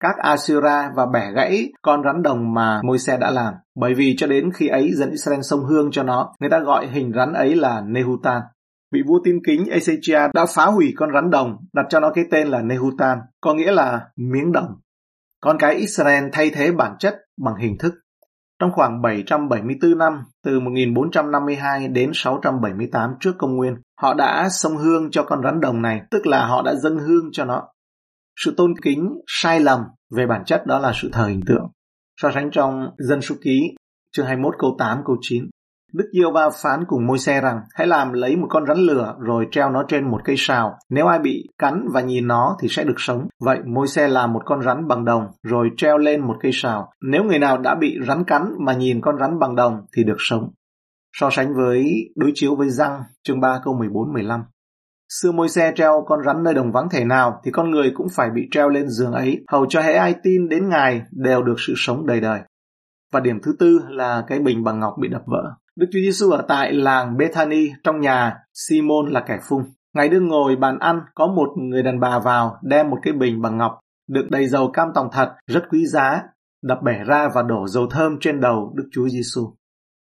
các 0.04 0.16
Assyria 0.16 0.88
và 0.94 1.06
bẻ 1.12 1.32
gãy 1.32 1.72
con 1.82 2.02
rắn 2.04 2.22
đồng 2.22 2.54
mà 2.54 2.80
môi 2.84 2.98
xe 2.98 3.16
đã 3.16 3.30
làm. 3.30 3.54
Bởi 3.76 3.94
vì 3.94 4.14
cho 4.18 4.26
đến 4.26 4.50
khi 4.54 4.68
ấy 4.68 4.90
dân 4.94 5.10
Israel 5.10 5.40
sông 5.42 5.64
hương 5.64 5.90
cho 5.90 6.02
nó, 6.02 6.32
người 6.40 6.50
ta 6.50 6.58
gọi 6.58 6.86
hình 6.86 7.12
rắn 7.16 7.32
ấy 7.32 7.54
là 7.54 7.80
Nehutan. 7.80 8.42
Vị 8.92 9.02
vua 9.06 9.18
tin 9.24 9.38
kính 9.46 9.64
Ezechia 9.64 10.30
đã 10.34 10.46
phá 10.54 10.66
hủy 10.66 10.92
con 10.96 11.12
rắn 11.14 11.30
đồng, 11.30 11.56
đặt 11.72 11.86
cho 11.88 12.00
nó 12.00 12.10
cái 12.10 12.24
tên 12.30 12.48
là 12.48 12.62
Nehutan, 12.62 13.18
có 13.40 13.54
nghĩa 13.54 13.72
là 13.72 14.00
miếng 14.16 14.52
đồng. 14.52 14.68
Con 15.42 15.58
cái 15.58 15.74
Israel 15.74 16.24
thay 16.32 16.50
thế 16.50 16.72
bản 16.72 16.92
chất 16.98 17.14
bằng 17.42 17.56
hình 17.56 17.78
thức. 17.78 17.94
Trong 18.60 18.72
khoảng 18.72 19.02
774 19.02 19.98
năm, 19.98 20.22
từ 20.44 20.60
1452 20.60 21.88
đến 21.88 22.10
678 22.14 23.14
trước 23.20 23.32
công 23.38 23.56
nguyên, 23.56 23.74
họ 24.00 24.14
đã 24.14 24.48
sông 24.50 24.76
hương 24.76 25.10
cho 25.10 25.22
con 25.22 25.42
rắn 25.44 25.60
đồng 25.60 25.82
này, 25.82 26.00
tức 26.10 26.26
là 26.26 26.46
họ 26.46 26.62
đã 26.62 26.74
dâng 26.74 26.98
hương 26.98 27.28
cho 27.32 27.44
nó. 27.44 27.62
Sự 28.36 28.54
tôn 28.56 28.74
kính 28.82 29.08
sai 29.26 29.60
lầm 29.60 29.80
về 30.16 30.26
bản 30.26 30.44
chất 30.44 30.66
đó 30.66 30.78
là 30.78 30.92
sự 30.94 31.08
thờ 31.12 31.26
hình 31.26 31.40
tượng. 31.46 31.70
So 32.20 32.30
sánh 32.30 32.50
trong 32.50 32.90
Dân 32.98 33.20
số 33.20 33.34
ký, 33.42 33.74
chương 34.12 34.26
21 34.26 34.54
câu 34.58 34.76
8 34.78 34.98
câu 35.06 35.16
9. 35.20 35.44
Đức 35.92 36.04
Diêu 36.12 36.30
Va 36.30 36.50
phán 36.62 36.84
cùng 36.86 37.06
môi 37.06 37.18
xe 37.18 37.40
rằng 37.40 37.60
hãy 37.74 37.86
làm 37.86 38.12
lấy 38.12 38.36
một 38.36 38.46
con 38.50 38.66
rắn 38.66 38.78
lửa 38.78 39.14
rồi 39.20 39.46
treo 39.50 39.70
nó 39.70 39.84
trên 39.88 40.10
một 40.10 40.20
cây 40.24 40.36
sào. 40.38 40.78
Nếu 40.90 41.06
ai 41.06 41.18
bị 41.18 41.48
cắn 41.58 41.86
và 41.92 42.00
nhìn 42.00 42.26
nó 42.26 42.56
thì 42.62 42.68
sẽ 42.70 42.84
được 42.84 42.94
sống. 42.96 43.28
Vậy 43.40 43.58
môi 43.66 43.86
xe 43.86 44.08
làm 44.08 44.32
một 44.32 44.42
con 44.44 44.62
rắn 44.62 44.88
bằng 44.88 45.04
đồng 45.04 45.26
rồi 45.42 45.70
treo 45.76 45.98
lên 45.98 46.20
một 46.20 46.36
cây 46.40 46.52
sào. 46.54 46.92
Nếu 47.10 47.24
người 47.24 47.38
nào 47.38 47.58
đã 47.58 47.74
bị 47.74 47.98
rắn 48.06 48.24
cắn 48.24 48.42
mà 48.58 48.74
nhìn 48.74 49.00
con 49.00 49.18
rắn 49.20 49.38
bằng 49.38 49.56
đồng 49.56 49.80
thì 49.96 50.04
được 50.04 50.16
sống. 50.18 50.50
So 51.16 51.30
sánh 51.30 51.54
với 51.54 52.12
đối 52.16 52.32
chiếu 52.34 52.56
với 52.56 52.70
răng 52.70 53.02
chương 53.22 53.40
3 53.40 53.60
câu 53.64 53.74
14-15. 53.74 54.42
Xưa 55.20 55.32
môi 55.32 55.48
xe 55.48 55.72
treo 55.76 56.04
con 56.06 56.20
rắn 56.26 56.42
nơi 56.42 56.54
đồng 56.54 56.72
vắng 56.72 56.88
thể 56.90 57.04
nào 57.04 57.40
thì 57.44 57.50
con 57.50 57.70
người 57.70 57.92
cũng 57.94 58.06
phải 58.16 58.30
bị 58.30 58.48
treo 58.50 58.68
lên 58.68 58.88
giường 58.88 59.12
ấy, 59.12 59.44
hầu 59.48 59.66
cho 59.68 59.80
hễ 59.80 59.92
ai 59.92 60.14
tin 60.22 60.48
đến 60.48 60.68
Ngài 60.68 61.02
đều 61.10 61.42
được 61.42 61.54
sự 61.66 61.72
sống 61.76 62.06
đời 62.06 62.20
đời. 62.20 62.40
Và 63.12 63.20
điểm 63.20 63.40
thứ 63.42 63.56
tư 63.58 63.80
là 63.88 64.24
cái 64.26 64.38
bình 64.38 64.64
bằng 64.64 64.80
ngọc 64.80 64.94
bị 65.00 65.08
đập 65.08 65.22
vỡ. 65.26 65.54
Đức 65.76 65.86
Chúa 65.92 65.98
Giêsu 65.98 66.30
ở 66.30 66.44
tại 66.48 66.72
làng 66.72 67.16
Bethany 67.16 67.68
trong 67.84 68.00
nhà 68.00 68.36
Simon 68.54 69.10
là 69.10 69.20
kẻ 69.20 69.38
phung. 69.48 69.62
Ngài 69.94 70.08
đương 70.08 70.28
ngồi 70.28 70.56
bàn 70.56 70.78
ăn, 70.78 71.00
có 71.14 71.26
một 71.26 71.48
người 71.56 71.82
đàn 71.82 72.00
bà 72.00 72.18
vào 72.18 72.58
đem 72.62 72.90
một 72.90 72.98
cái 73.02 73.12
bình 73.12 73.42
bằng 73.42 73.58
ngọc, 73.58 73.78
được 74.08 74.30
đầy 74.30 74.46
dầu 74.46 74.70
cam 74.72 74.88
tòng 74.94 75.08
thật, 75.12 75.34
rất 75.46 75.64
quý 75.70 75.86
giá, 75.86 76.22
đập 76.62 76.78
bể 76.82 76.94
ra 77.06 77.28
và 77.34 77.42
đổ 77.42 77.66
dầu 77.68 77.86
thơm 77.90 78.16
trên 78.20 78.40
đầu 78.40 78.72
Đức 78.76 78.88
Chúa 78.92 79.08
Giêsu. 79.08 79.54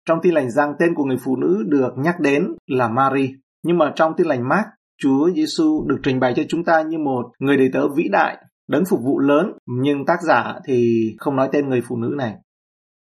Trong 0.08 0.18
tin 0.22 0.34
lành 0.34 0.50
giang 0.50 0.74
tên 0.78 0.94
của 0.94 1.04
người 1.04 1.18
phụ 1.24 1.36
nữ 1.36 1.64
được 1.66 1.92
nhắc 1.96 2.20
đến 2.20 2.46
là 2.66 2.88
Mary, 2.88 3.30
nhưng 3.64 3.78
mà 3.78 3.92
trong 3.96 4.12
tin 4.16 4.26
lành 4.26 4.48
Mark, 4.48 4.66
Chúa 5.04 5.30
Giêsu 5.30 5.84
được 5.88 5.96
trình 6.02 6.20
bày 6.20 6.32
cho 6.36 6.42
chúng 6.48 6.64
ta 6.64 6.82
như 6.82 6.98
một 6.98 7.22
người 7.38 7.56
đầy 7.56 7.70
tớ 7.72 7.88
vĩ 7.88 8.08
đại, 8.12 8.36
đấng 8.68 8.84
phục 8.84 9.00
vụ 9.02 9.18
lớn, 9.18 9.52
nhưng 9.66 10.06
tác 10.06 10.22
giả 10.22 10.54
thì 10.64 11.06
không 11.18 11.36
nói 11.36 11.48
tên 11.52 11.68
người 11.68 11.82
phụ 11.88 11.96
nữ 11.96 12.14
này. 12.16 12.34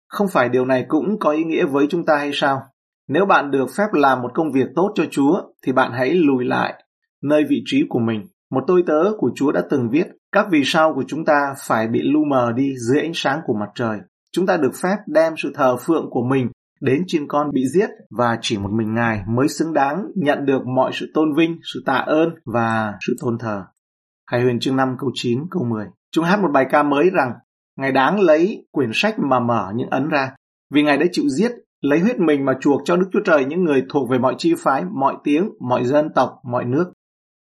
Không 0.09 0.28
phải 0.28 0.49
điều 0.49 0.64
này 0.64 0.85
cũng 0.88 1.19
có 1.19 1.30
ý 1.30 1.45
nghĩa 1.45 1.64
với 1.64 1.87
chúng 1.90 2.04
ta 2.04 2.16
hay 2.16 2.30
sao? 2.33 2.62
Nếu 3.09 3.26
bạn 3.26 3.50
được 3.50 3.66
phép 3.76 3.87
làm 3.92 4.23
một 4.23 4.30
công 4.35 4.52
việc 4.52 4.66
tốt 4.76 4.92
cho 4.95 5.04
Chúa, 5.11 5.42
thì 5.66 5.73
bạn 5.73 5.92
hãy 5.92 6.14
lùi 6.14 6.45
lại 6.45 6.85
nơi 7.23 7.45
vị 7.49 7.62
trí 7.64 7.83
của 7.88 7.99
mình. 7.99 8.26
Một 8.50 8.64
tôi 8.66 8.83
tớ 8.87 9.12
của 9.19 9.30
Chúa 9.35 9.52
đã 9.52 9.62
từng 9.71 9.88
viết, 9.90 10.07
các 10.33 10.47
vì 10.50 10.62
sao 10.64 10.95
của 10.95 11.04
chúng 11.07 11.25
ta 11.25 11.54
phải 11.66 11.88
bị 11.88 12.00
lu 12.02 12.25
mờ 12.25 12.52
đi 12.52 12.75
dưới 12.76 13.00
ánh 13.00 13.12
sáng 13.14 13.40
của 13.47 13.54
mặt 13.61 13.69
trời. 13.75 13.99
Chúng 14.33 14.47
ta 14.47 14.57
được 14.57 14.73
phép 14.83 14.97
đem 15.07 15.33
sự 15.37 15.52
thờ 15.54 15.76
phượng 15.76 16.11
của 16.11 16.23
mình 16.30 16.49
đến 16.81 17.03
chim 17.07 17.29
con 17.29 17.51
bị 17.53 17.67
giết 17.75 17.91
và 18.11 18.39
chỉ 18.41 18.59
một 18.59 18.71
mình 18.73 18.95
Ngài 18.95 19.23
mới 19.29 19.49
xứng 19.49 19.73
đáng 19.73 20.05
nhận 20.15 20.47
được 20.47 20.67
mọi 20.67 20.91
sự 20.95 21.11
tôn 21.15 21.35
vinh, 21.37 21.59
sự 21.73 21.83
tạ 21.87 21.97
ơn 22.07 22.35
và 22.45 22.95
sự 23.07 23.17
tôn 23.21 23.39
thờ. 23.39 23.65
Hải 24.27 24.43
huyền 24.43 24.61
chương 24.61 24.77
5 24.77 24.97
câu 24.99 25.11
9 25.15 25.39
câu 25.51 25.65
10. 25.65 25.87
Chúng 26.13 26.25
hát 26.25 26.41
một 26.41 26.49
bài 26.53 26.67
ca 26.71 26.83
mới 26.83 27.11
rằng 27.11 27.33
Ngài 27.77 27.93
đáng 27.93 28.21
lấy 28.21 28.67
quyển 28.71 28.91
sách 28.95 29.15
mà 29.19 29.41
mở 29.41 29.73
những 29.75 29.91
ấn 29.91 30.09
ra, 30.09 30.35
vì 30.71 30.83
Ngài 30.83 30.99
đã 30.99 31.07
chịu 31.13 31.25
giết, 31.29 31.53
lấy 31.81 32.01
huyết 32.01 32.19
mình 32.19 32.45
mà 32.45 32.53
chuộc 32.61 32.81
cho 32.85 32.97
Đức 32.97 33.07
Chúa 33.13 33.21
Trời 33.25 33.45
những 33.45 33.65
người 33.65 33.85
thuộc 33.89 34.11
về 34.11 34.19
mọi 34.19 34.35
chi 34.39 34.55
phái, 34.59 34.85
mọi 34.85 35.17
tiếng, 35.25 35.51
mọi 35.61 35.85
dân 35.85 36.09
tộc, 36.15 36.31
mọi 36.51 36.65
nước. 36.65 36.93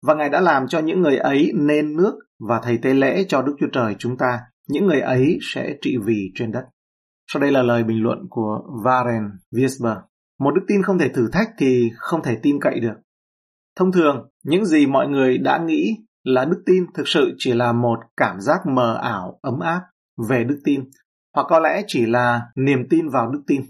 Và 0.07 0.15
Ngài 0.15 0.29
đã 0.29 0.41
làm 0.41 0.69
cho 0.69 0.79
những 0.79 1.01
người 1.03 1.17
ấy 1.17 1.53
nên 1.55 1.97
nước 1.97 2.15
và 2.49 2.61
thầy 2.65 2.79
tế 2.79 2.95
lễ 2.95 3.25
cho 3.29 3.43
Đức 3.43 3.57
Chúa 3.61 3.69
Trời 3.73 3.97
chúng 3.99 4.17
ta. 4.17 4.41
Những 4.69 4.87
người 4.87 5.01
ấy 5.01 5.39
sẽ 5.43 5.75
trị 5.81 5.97
vì 6.05 6.31
trên 6.35 6.53
đất. 6.53 6.63
Sau 7.27 7.43
đây 7.43 7.53
là 7.53 7.63
lời 7.63 7.85
bình 7.85 8.03
luận 8.03 8.19
của 8.31 8.61
Varen 8.85 9.23
Wiesber. 9.53 9.97
Một 10.41 10.51
đức 10.55 10.63
tin 10.69 10.83
không 10.83 10.99
thể 10.99 11.09
thử 11.09 11.29
thách 11.33 11.49
thì 11.59 11.91
không 11.97 12.23
thể 12.23 12.39
tin 12.43 12.61
cậy 12.61 12.81
được. 12.81 12.95
Thông 13.77 13.93
thường, 13.93 14.29
những 14.45 14.65
gì 14.65 14.87
mọi 14.87 15.09
người 15.09 15.39
đã 15.39 15.59
nghĩ 15.59 15.97
là 16.25 16.45
đức 16.45 16.63
tin 16.67 16.87
thực 16.95 17.09
sự 17.09 17.35
chỉ 17.39 17.53
là 17.53 17.73
một 17.73 17.99
cảm 18.17 18.41
giác 18.41 18.61
mờ 18.67 18.99
ảo, 19.03 19.39
ấm 19.43 19.61
áp 19.61 19.81
về 20.29 20.45
đức 20.45 20.61
tin, 20.65 20.81
hoặc 21.35 21.47
có 21.49 21.59
lẽ 21.59 21.83
chỉ 21.87 22.07
là 22.07 22.41
niềm 22.57 22.79
tin 22.91 23.09
vào 23.09 23.31
đức 23.31 23.43
tin. 23.47 23.63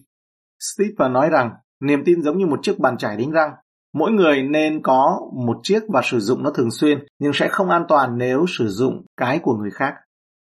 Steve 0.61 1.09
nói 1.09 1.31
rằng 1.31 1.51
niềm 1.81 2.03
tin 2.05 2.23
giống 2.23 2.39
như 2.39 2.47
một 2.47 2.59
chiếc 2.63 2.79
bàn 2.79 2.97
chải 2.99 3.17
đánh 3.17 3.31
răng. 3.31 3.51
Mỗi 3.95 4.13
người 4.13 4.43
nên 4.43 4.83
có 4.83 5.21
một 5.47 5.57
chiếc 5.63 5.83
và 5.89 6.01
sử 6.05 6.21
dụng 6.21 6.43
nó 6.43 6.51
thường 6.51 6.71
xuyên, 6.71 6.99
nhưng 7.19 7.33
sẽ 7.35 7.49
không 7.49 7.71
an 7.71 7.85
toàn 7.89 8.19
nếu 8.19 8.45
sử 8.49 8.69
dụng 8.69 9.07
cái 9.17 9.39
của 9.43 9.57
người 9.57 9.71
khác. 9.71 9.95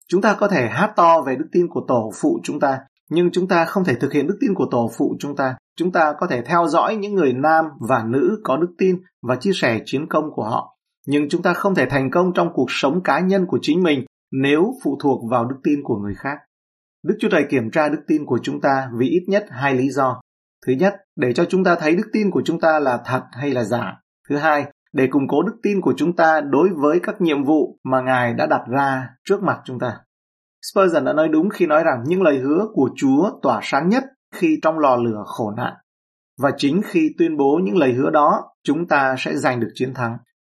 Chúng 0.07 0.21
ta 0.21 0.35
có 0.39 0.47
thể 0.47 0.67
hát 0.67 0.93
to 0.95 1.21
về 1.21 1.35
đức 1.35 1.47
tin 1.51 1.67
của 1.67 1.81
tổ 1.87 2.11
phụ 2.21 2.39
chúng 2.43 2.59
ta, 2.59 2.79
nhưng 3.11 3.31
chúng 3.31 3.47
ta 3.47 3.65
không 3.65 3.83
thể 3.83 3.95
thực 3.95 4.13
hiện 4.13 4.27
đức 4.27 4.37
tin 4.41 4.53
của 4.53 4.67
tổ 4.71 4.91
phụ 4.97 5.15
chúng 5.19 5.35
ta. 5.35 5.55
Chúng 5.77 5.91
ta 5.91 6.13
có 6.19 6.27
thể 6.27 6.41
theo 6.41 6.67
dõi 6.67 6.95
những 6.95 7.15
người 7.15 7.33
nam 7.33 7.65
và 7.79 8.03
nữ 8.07 8.41
có 8.43 8.57
đức 8.57 8.73
tin 8.77 8.95
và 9.21 9.35
chia 9.35 9.51
sẻ 9.53 9.81
chiến 9.85 10.07
công 10.07 10.31
của 10.31 10.43
họ. 10.43 10.77
Nhưng 11.07 11.29
chúng 11.29 11.41
ta 11.41 11.53
không 11.53 11.75
thể 11.75 11.85
thành 11.85 12.11
công 12.11 12.33
trong 12.33 12.49
cuộc 12.53 12.71
sống 12.71 13.03
cá 13.03 13.19
nhân 13.19 13.45
của 13.45 13.59
chính 13.61 13.83
mình 13.83 14.05
nếu 14.31 14.73
phụ 14.83 14.97
thuộc 15.03 15.21
vào 15.31 15.45
đức 15.45 15.55
tin 15.63 15.79
của 15.83 15.97
người 15.97 16.13
khác. 16.15 16.37
Đức 17.03 17.15
Chúa 17.19 17.29
Trời 17.29 17.45
kiểm 17.49 17.71
tra 17.71 17.89
đức 17.89 18.01
tin 18.07 18.25
của 18.25 18.39
chúng 18.43 18.61
ta 18.61 18.89
vì 18.97 19.09
ít 19.09 19.23
nhất 19.27 19.45
hai 19.49 19.73
lý 19.73 19.89
do. 19.89 20.21
Thứ 20.67 20.73
nhất, 20.73 20.93
để 21.15 21.33
cho 21.33 21.45
chúng 21.45 21.63
ta 21.63 21.75
thấy 21.75 21.95
đức 21.95 22.09
tin 22.13 22.31
của 22.31 22.41
chúng 22.45 22.59
ta 22.59 22.79
là 22.79 22.99
thật 23.05 23.21
hay 23.31 23.49
là 23.49 23.63
giả. 23.63 23.93
Thứ 24.29 24.37
hai, 24.37 24.65
để 24.93 25.07
củng 25.07 25.27
cố 25.27 25.43
đức 25.43 25.55
tin 25.63 25.81
của 25.81 25.93
chúng 25.97 26.15
ta 26.15 26.41
đối 26.41 26.69
với 26.75 26.99
các 27.03 27.21
nhiệm 27.21 27.43
vụ 27.43 27.79
mà 27.83 28.01
Ngài 28.01 28.33
đã 28.33 28.45
đặt 28.45 28.61
ra 28.67 29.09
trước 29.25 29.43
mặt 29.43 29.59
chúng 29.65 29.79
ta. 29.79 29.97
Spurgeon 30.61 31.05
đã 31.05 31.13
nói 31.13 31.29
đúng 31.29 31.49
khi 31.49 31.65
nói 31.65 31.83
rằng 31.83 32.03
những 32.05 32.21
lời 32.21 32.37
hứa 32.37 32.65
của 32.73 32.89
Chúa 32.95 33.29
tỏa 33.41 33.59
sáng 33.63 33.89
nhất 33.89 34.03
khi 34.35 34.59
trong 34.61 34.79
lò 34.79 34.95
lửa 34.95 35.23
khổ 35.25 35.51
nạn. 35.57 35.73
Và 36.41 36.51
chính 36.57 36.81
khi 36.85 37.09
tuyên 37.17 37.37
bố 37.37 37.59
những 37.63 37.77
lời 37.77 37.93
hứa 37.93 38.09
đó, 38.09 38.43
chúng 38.63 38.87
ta 38.87 39.15
sẽ 39.17 39.35
giành 39.35 39.59
được 39.59 39.71
chiến 39.73 39.93
thắng. 39.93 40.17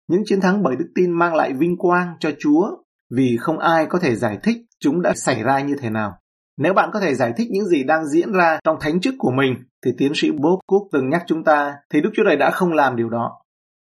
Những 0.09 0.23
chiến 0.25 0.41
thắng 0.41 0.63
bởi 0.63 0.77
đức 0.77 0.93
tin 0.95 1.11
mang 1.11 1.35
lại 1.35 1.53
vinh 1.53 1.77
quang 1.77 2.17
cho 2.21 2.31
Chúa 2.39 2.71
vì 3.17 3.37
không 3.41 3.59
ai 3.59 3.87
có 3.87 3.99
thể 3.99 4.17
giải 4.17 4.39
thích 4.43 4.57
chúng 4.81 5.03
đã 5.03 5.13
xảy 5.15 5.43
ra 5.43 5.61
như 5.61 5.77
thế 5.81 5.91
nào. 5.91 6.13
Nếu 6.59 6.75
bạn 6.75 6.91
có 6.93 7.01
thể 7.01 7.15
giải 7.15 7.33
thích 7.37 7.49
những 7.51 7.67
gì 7.67 7.85
đang 7.85 8.07
diễn 8.07 8.33
ra 8.33 8.59
trong 8.65 8.77
thánh 8.81 9.01
chức 9.01 9.15
của 9.19 9.31
mình, 9.31 9.55
thì 9.85 9.91
tiến 9.99 10.13
sĩ 10.15 10.31
Bob 10.31 10.61
Cook 10.67 10.83
từng 10.93 11.09
nhắc 11.11 11.23
chúng 11.27 11.45
ta, 11.45 11.75
thì 11.93 12.01
Đức 12.01 12.11
Chúa 12.15 12.23
Trời 12.27 12.37
đã 12.37 12.51
không 12.51 12.73
làm 12.73 12.97
điều 12.97 13.09
đó. 13.09 13.33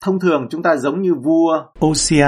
Thông 0.03 0.19
thường 0.19 0.47
chúng 0.49 0.63
ta 0.63 0.75
giống 0.75 1.01
như 1.01 1.13
vua 1.15 1.63
Osia, 1.85 2.27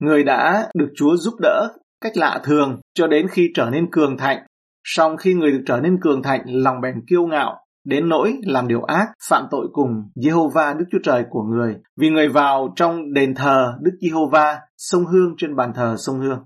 người 0.00 0.24
đã 0.24 0.70
được 0.74 0.88
Chúa 0.96 1.16
giúp 1.16 1.34
đỡ 1.40 1.68
cách 2.00 2.16
lạ 2.16 2.40
thường 2.44 2.80
cho 2.94 3.06
đến 3.06 3.26
khi 3.28 3.50
trở 3.54 3.70
nên 3.70 3.90
cường 3.90 4.16
thạnh. 4.16 4.38
Song 4.84 5.16
khi 5.16 5.34
người 5.34 5.50
được 5.52 5.62
trở 5.66 5.80
nên 5.80 6.00
cường 6.00 6.22
thạnh, 6.22 6.40
lòng 6.46 6.80
bèn 6.80 6.94
kiêu 7.10 7.26
ngạo, 7.26 7.56
đến 7.84 8.08
nỗi 8.08 8.38
làm 8.42 8.68
điều 8.68 8.82
ác, 8.82 9.08
phạm 9.28 9.46
tội 9.50 9.66
cùng 9.72 9.90
Jehovah 10.16 10.78
Đức 10.78 10.84
Chúa 10.90 10.98
Trời 11.02 11.24
của 11.30 11.42
người, 11.42 11.76
vì 11.96 12.10
người 12.10 12.28
vào 12.28 12.72
trong 12.76 13.12
đền 13.12 13.34
thờ 13.34 13.78
Đức 13.80 13.92
Jehovah, 14.00 14.56
sông 14.76 15.06
hương 15.06 15.34
trên 15.38 15.56
bàn 15.56 15.72
thờ 15.74 15.96
sông 15.98 16.20
hương. 16.20 16.38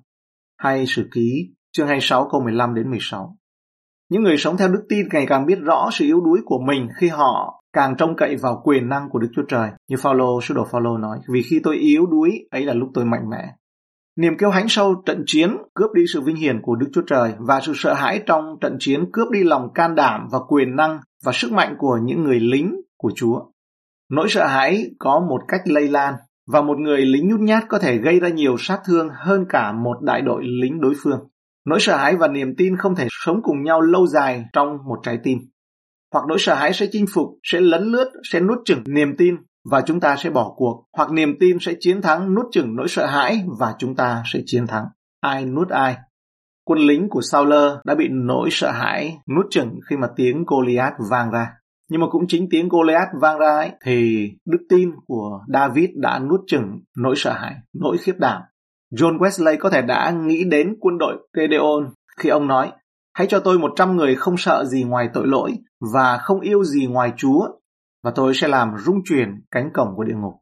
Hay 0.59 0.85
sử 0.87 1.09
ký, 1.15 1.55
chương 1.73 1.87
26 1.87 2.29
câu 2.33 2.41
15 2.45 2.75
đến 2.75 2.91
16. 2.91 3.37
Những 4.11 4.23
người 4.23 4.37
sống 4.37 4.57
theo 4.57 4.69
đức 4.69 4.87
tin 4.89 5.09
ngày 5.13 5.27
càng 5.27 5.47
biết 5.47 5.59
rõ 5.63 5.89
sự 5.93 6.05
yếu 6.05 6.21
đuối 6.21 6.39
của 6.45 6.59
mình 6.67 6.89
khi 7.01 7.09
họ 7.09 7.63
càng 7.73 7.97
trông 7.97 8.17
cậy 8.17 8.37
vào 8.37 8.61
quyền 8.65 8.89
năng 8.89 9.09
của 9.11 9.19
Đức 9.19 9.29
Chúa 9.37 9.43
Trời. 9.49 9.71
Như 9.89 9.97
Phaolô, 9.97 10.41
sứ 10.41 10.55
đồ 10.55 10.65
Phaolô 10.73 10.99
nói, 10.99 11.19
vì 11.33 11.43
khi 11.43 11.61
tôi 11.65 11.77
yếu 11.77 12.07
đuối, 12.07 12.31
ấy 12.51 12.65
là 12.65 12.75
lúc 12.75 12.89
tôi 12.95 13.05
mạnh 13.05 13.31
mẽ. 13.31 13.45
Niềm 14.17 14.33
kêu 14.39 14.51
hãnh 14.51 14.69
sau 14.69 15.03
trận 15.07 15.23
chiến 15.27 15.57
cướp 15.75 15.93
đi 15.95 16.03
sự 16.13 16.21
vinh 16.21 16.37
hiển 16.37 16.61
của 16.63 16.77
Đức 16.77 16.87
Chúa 16.93 17.03
Trời 17.07 17.33
và 17.39 17.61
sự 17.61 17.73
sợ 17.77 17.95
hãi 17.95 18.23
trong 18.27 18.57
trận 18.61 18.77
chiến 18.81 19.05
cướp 19.13 19.31
đi 19.31 19.45
lòng 19.45 19.73
can 19.75 19.95
đảm 19.95 20.29
và 20.33 20.39
quyền 20.49 20.77
năng 20.77 21.01
và 21.25 21.33
sức 21.33 21.53
mạnh 21.53 21.75
của 21.79 21.99
những 22.03 22.25
người 22.25 22.41
lính 22.41 22.81
của 22.97 23.13
Chúa. 23.17 23.41
Nỗi 24.11 24.29
sợ 24.29 24.47
hãi 24.47 24.91
có 24.99 25.27
một 25.29 25.41
cách 25.49 25.61
lây 25.65 25.89
lan 25.89 26.15
và 26.47 26.63
một 26.63 26.79
người 26.79 27.01
lính 27.01 27.29
nhút 27.29 27.41
nhát 27.41 27.65
có 27.69 27.79
thể 27.79 27.97
gây 27.97 28.21
ra 28.21 28.29
nhiều 28.29 28.57
sát 28.59 28.81
thương 28.87 29.09
hơn 29.13 29.45
cả 29.49 29.73
một 29.73 29.97
đại 30.03 30.23
đội 30.23 30.43
lính 30.63 30.81
đối 30.81 30.95
phương. 31.03 31.29
Nỗi 31.67 31.81
sợ 31.81 31.97
hãi 31.97 32.17
và 32.17 32.29
niềm 32.29 32.55
tin 32.59 32.77
không 32.77 32.95
thể 32.95 33.07
sống 33.11 33.41
cùng 33.43 33.63
nhau 33.63 33.81
lâu 33.81 34.07
dài 34.07 34.45
trong 34.53 34.79
một 34.89 34.99
trái 35.03 35.19
tim. 35.23 35.39
Hoặc 36.13 36.25
nỗi 36.29 36.39
sợ 36.41 36.55
hãi 36.55 36.73
sẽ 36.73 36.87
chinh 36.93 37.05
phục, 37.15 37.27
sẽ 37.43 37.61
lấn 37.61 37.83
lướt, 37.83 38.11
sẽ 38.33 38.41
nuốt 38.41 38.59
chửng 38.65 38.83
niềm 38.87 39.17
tin 39.19 39.37
và 39.71 39.81
chúng 39.81 40.01
ta 40.01 40.17
sẽ 40.17 40.31
bỏ 40.31 40.55
cuộc. 40.57 40.85
Hoặc 40.97 41.11
niềm 41.11 41.37
tin 41.41 41.59
sẽ 41.61 41.75
chiến 41.81 42.03
thắng 42.03 42.35
nuốt 42.35 42.47
chửng 42.53 42.77
nỗi 42.77 42.89
sợ 42.89 43.07
hãi 43.07 43.45
và 43.59 43.75
chúng 43.79 43.95
ta 43.95 44.23
sẽ 44.33 44.41
chiến 44.47 44.67
thắng. 44.67 44.85
Ai 45.21 45.45
nuốt 45.45 45.69
ai? 45.69 45.97
Quân 46.65 46.79
lính 46.79 47.09
của 47.09 47.21
Sauler 47.23 47.73
đã 47.85 47.95
bị 47.95 48.09
nỗi 48.11 48.49
sợ 48.53 48.71
hãi 48.71 49.19
nuốt 49.37 49.47
chửng 49.51 49.81
khi 49.91 49.97
mà 49.97 50.09
tiếng 50.17 50.45
Goliath 50.47 50.95
vang 51.11 51.31
ra. 51.31 51.53
Nhưng 51.91 52.01
mà 52.01 52.07
cũng 52.11 52.27
chính 52.29 52.49
tiếng 52.51 52.69
Goliath 52.69 53.09
vang 53.21 53.39
ra 53.39 53.49
ấy, 53.49 53.71
thì 53.85 54.31
đức 54.47 54.67
tin 54.69 54.91
của 55.07 55.41
David 55.53 55.91
đã 55.95 56.19
nuốt 56.19 56.41
chửng 56.47 56.81
nỗi 56.97 57.15
sợ 57.17 57.33
hãi, 57.33 57.55
nỗi 57.81 57.97
khiếp 57.99 58.15
đảm. 58.19 58.43
John 58.93 59.19
Wesley 59.19 59.57
có 59.61 59.71
thể 59.71 59.83
đã 59.83 60.11
nghĩ 60.11 60.45
đến 60.45 60.77
quân 60.81 60.99
đội 60.99 61.17
Gedeon 61.37 61.91
khi 62.19 62.29
ông 62.29 62.47
nói 62.47 62.73
Hãy 63.15 63.27
cho 63.27 63.41
tôi 63.41 63.59
một 63.59 63.73
trăm 63.77 63.97
người 63.97 64.15
không 64.15 64.37
sợ 64.37 64.65
gì 64.65 64.85
ngoài 64.85 65.09
tội 65.15 65.27
lỗi 65.27 65.53
và 65.95 66.19
không 66.19 66.41
yêu 66.41 66.65
gì 66.65 66.87
ngoài 66.87 67.13
Chúa 67.17 67.49
và 68.05 68.11
tôi 68.15 68.35
sẽ 68.35 68.49
làm 68.49 68.69
rung 68.79 69.05
chuyển 69.05 69.29
cánh 69.51 69.71
cổng 69.75 69.89
của 69.97 70.05
địa 70.05 70.15
ngục. 70.15 70.35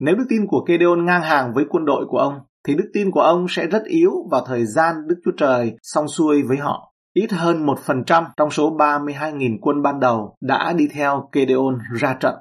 Nếu 0.00 0.14
đức 0.14 0.24
tin 0.28 0.46
của 0.46 0.64
Gedeon 0.68 1.04
ngang 1.04 1.22
hàng 1.22 1.52
với 1.54 1.64
quân 1.68 1.84
đội 1.84 2.06
của 2.08 2.18
ông, 2.18 2.38
thì 2.66 2.74
đức 2.74 2.90
tin 2.92 3.10
của 3.10 3.20
ông 3.20 3.46
sẽ 3.48 3.66
rất 3.66 3.84
yếu 3.84 4.12
vào 4.30 4.44
thời 4.46 4.66
gian 4.66 4.94
Đức 5.08 5.16
Chúa 5.24 5.30
Trời 5.36 5.76
song 5.82 6.08
xuôi 6.08 6.42
với 6.42 6.56
họ. 6.56 6.92
Ít 7.14 7.32
hơn 7.32 7.66
1% 7.66 8.24
trong 8.36 8.50
số 8.50 8.76
32.000 8.76 9.58
quân 9.60 9.82
ban 9.82 10.00
đầu 10.00 10.36
đã 10.40 10.72
đi 10.72 10.88
theo 10.92 11.28
Gedeon 11.32 11.78
ra 12.00 12.16
trận. 12.20 12.34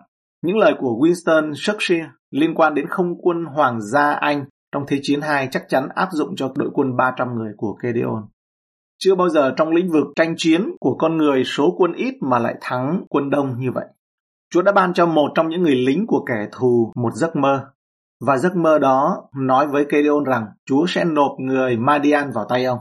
Những 0.43 0.57
lời 0.57 0.73
của 0.79 0.99
Winston 1.01 1.53
Churchill 1.55 2.05
liên 2.31 2.55
quan 2.55 2.73
đến 2.73 2.87
không 2.87 3.13
quân 3.21 3.45
Hoàng 3.45 3.81
gia 3.81 4.11
Anh 4.11 4.45
trong 4.71 4.83
Thế 4.87 4.99
chiến 5.01 5.19
II 5.21 5.47
chắc 5.51 5.63
chắn 5.69 5.87
áp 5.95 6.09
dụng 6.11 6.35
cho 6.35 6.51
đội 6.55 6.69
quân 6.73 6.95
300 6.97 7.35
người 7.35 7.53
của 7.57 7.77
Gedeon. 7.83 8.23
Chưa 8.99 9.15
bao 9.15 9.29
giờ 9.29 9.53
trong 9.57 9.69
lĩnh 9.69 9.91
vực 9.91 10.07
tranh 10.15 10.33
chiến 10.37 10.69
của 10.79 10.95
con 10.97 11.17
người 11.17 11.43
số 11.43 11.75
quân 11.77 11.93
ít 11.93 12.15
mà 12.21 12.39
lại 12.39 12.55
thắng 12.61 13.05
quân 13.09 13.29
đông 13.29 13.59
như 13.59 13.71
vậy. 13.71 13.85
Chúa 14.55 14.61
đã 14.61 14.71
ban 14.71 14.93
cho 14.93 15.05
một 15.05 15.31
trong 15.35 15.49
những 15.49 15.63
người 15.63 15.75
lính 15.75 16.07
của 16.07 16.25
kẻ 16.27 16.47
thù 16.51 16.91
một 16.95 17.13
giấc 17.13 17.35
mơ. 17.35 17.65
Và 18.25 18.37
giấc 18.37 18.55
mơ 18.55 18.79
đó 18.79 19.29
nói 19.35 19.67
với 19.67 19.85
Gedeon 19.89 20.23
rằng 20.23 20.45
Chúa 20.65 20.85
sẽ 20.87 21.05
nộp 21.05 21.31
người 21.39 21.77
Madian 21.77 22.31
vào 22.31 22.45
tay 22.49 22.65
ông. 22.65 22.79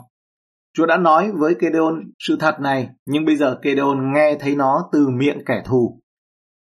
Chúa 0.77 0.87
đã 0.87 0.97
nói 0.97 1.33
với 1.33 1.55
Gedeon 1.61 2.01
sự 2.19 2.37
thật 2.41 2.61
này, 2.61 2.89
nhưng 3.07 3.25
bây 3.25 3.37
giờ 3.37 3.59
Gedeon 3.63 4.13
nghe 4.15 4.37
thấy 4.41 4.57
nó 4.57 4.89
từ 4.93 5.09
miệng 5.09 5.39
kẻ 5.47 5.63
thù. 5.67 6.01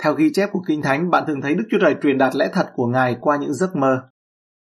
Theo 0.02 0.14
ghi 0.14 0.30
chép 0.32 0.48
của 0.52 0.62
Kinh 0.66 0.82
Thánh, 0.82 1.10
bạn 1.10 1.24
thường 1.26 1.40
thấy 1.40 1.54
Đức 1.54 1.64
Chúa 1.70 1.78
Trời 1.80 1.96
truyền 2.02 2.18
đạt 2.18 2.36
lẽ 2.36 2.48
thật 2.52 2.66
của 2.74 2.86
Ngài 2.86 3.16
qua 3.20 3.36
những 3.36 3.54
giấc 3.54 3.76
mơ. 3.76 4.02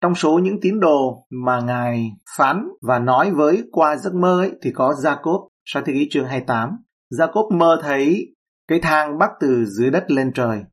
Trong 0.02 0.16
số 0.16 0.40
những 0.44 0.62
tín 0.62 0.80
đồ 0.80 1.26
mà 1.46 1.60
Ngài 1.60 2.12
phán 2.38 2.68
và 2.82 3.00
nói 3.00 3.32
với 3.32 3.64
qua 3.72 3.96
giấc 3.96 4.14
mơ 4.14 4.42
ấy, 4.42 4.52
thì 4.62 4.72
có 4.74 4.94
Jacob, 5.04 5.48
sang 5.66 5.84
thế 5.86 5.94
ký 5.94 6.08
chương 6.12 6.26
28. 6.26 6.70
Jacob 7.12 7.58
mơ 7.58 7.80
thấy 7.82 8.35
cái 8.68 8.80
thang 8.80 9.18
bắc 9.20 9.30
từ 9.40 9.66
dưới 9.66 9.92
đất 9.92 10.12
lên 10.12 10.32
trời. 10.34 10.64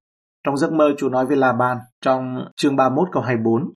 Trong 0.45 0.57
giấc 0.57 0.73
mơ 0.73 0.95
Chúa 0.99 1.09
nói 1.09 1.27
với 1.27 1.37
La-ban 1.37 1.79
trong 2.01 2.49
chương 2.57 2.77
31 2.77 3.09
câu 3.13 3.23
24. 3.23 3.73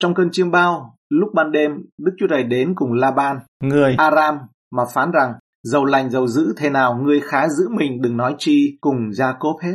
Trong 0.00 0.14
cơn 0.14 0.28
chiêm 0.32 0.50
bao, 0.50 0.96
lúc 1.08 1.28
ban 1.34 1.52
đêm, 1.52 1.70
Đức 1.98 2.12
Chúa 2.18 2.26
Trời 2.26 2.42
đến 2.42 2.74
cùng 2.74 2.92
La-ban, 2.92 3.38
người 3.62 3.94
Aram 3.98 4.38
mà 4.70 4.82
phán 4.94 5.10
rằng 5.10 5.32
giàu 5.62 5.84
lành 5.84 6.10
giàu 6.10 6.26
dữ 6.26 6.54
thế 6.56 6.70
nào 6.70 6.98
ngươi 7.02 7.20
khá 7.20 7.48
giữ 7.48 7.68
mình 7.68 8.02
đừng 8.02 8.16
nói 8.16 8.34
chi 8.38 8.78
cùng 8.80 8.96
Jacob 8.96 9.58
hết. 9.62 9.74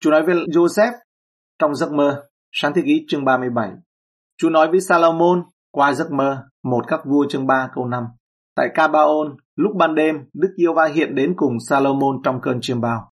Chúa 0.00 0.10
nói 0.10 0.22
với 0.22 0.34
Joseph 0.34 0.92
trong 1.58 1.74
giấc 1.74 1.92
mơ, 1.92 2.24
sáng 2.52 2.72
thế 2.74 2.82
ký 2.84 3.04
chương 3.08 3.24
37. 3.24 3.70
Chúa 4.36 4.50
nói 4.50 4.68
với 4.70 4.80
Salomon 4.80 5.42
qua 5.70 5.92
giấc 5.92 6.12
mơ, 6.12 6.44
một 6.64 6.84
các 6.88 7.00
vua 7.06 7.26
chương 7.28 7.46
3 7.46 7.68
câu 7.74 7.86
5. 7.86 8.04
Tại 8.56 8.68
Cabaon, 8.74 9.36
lúc 9.58 9.76
ban 9.76 9.94
đêm, 9.94 10.16
Đức 10.34 10.48
Yêu 10.56 10.74
Va 10.74 10.84
hiện 10.94 11.14
đến 11.14 11.34
cùng 11.36 11.60
Salomon 11.68 12.20
trong 12.24 12.40
cơn 12.42 12.58
chiêm 12.60 12.80
bao. 12.80 13.10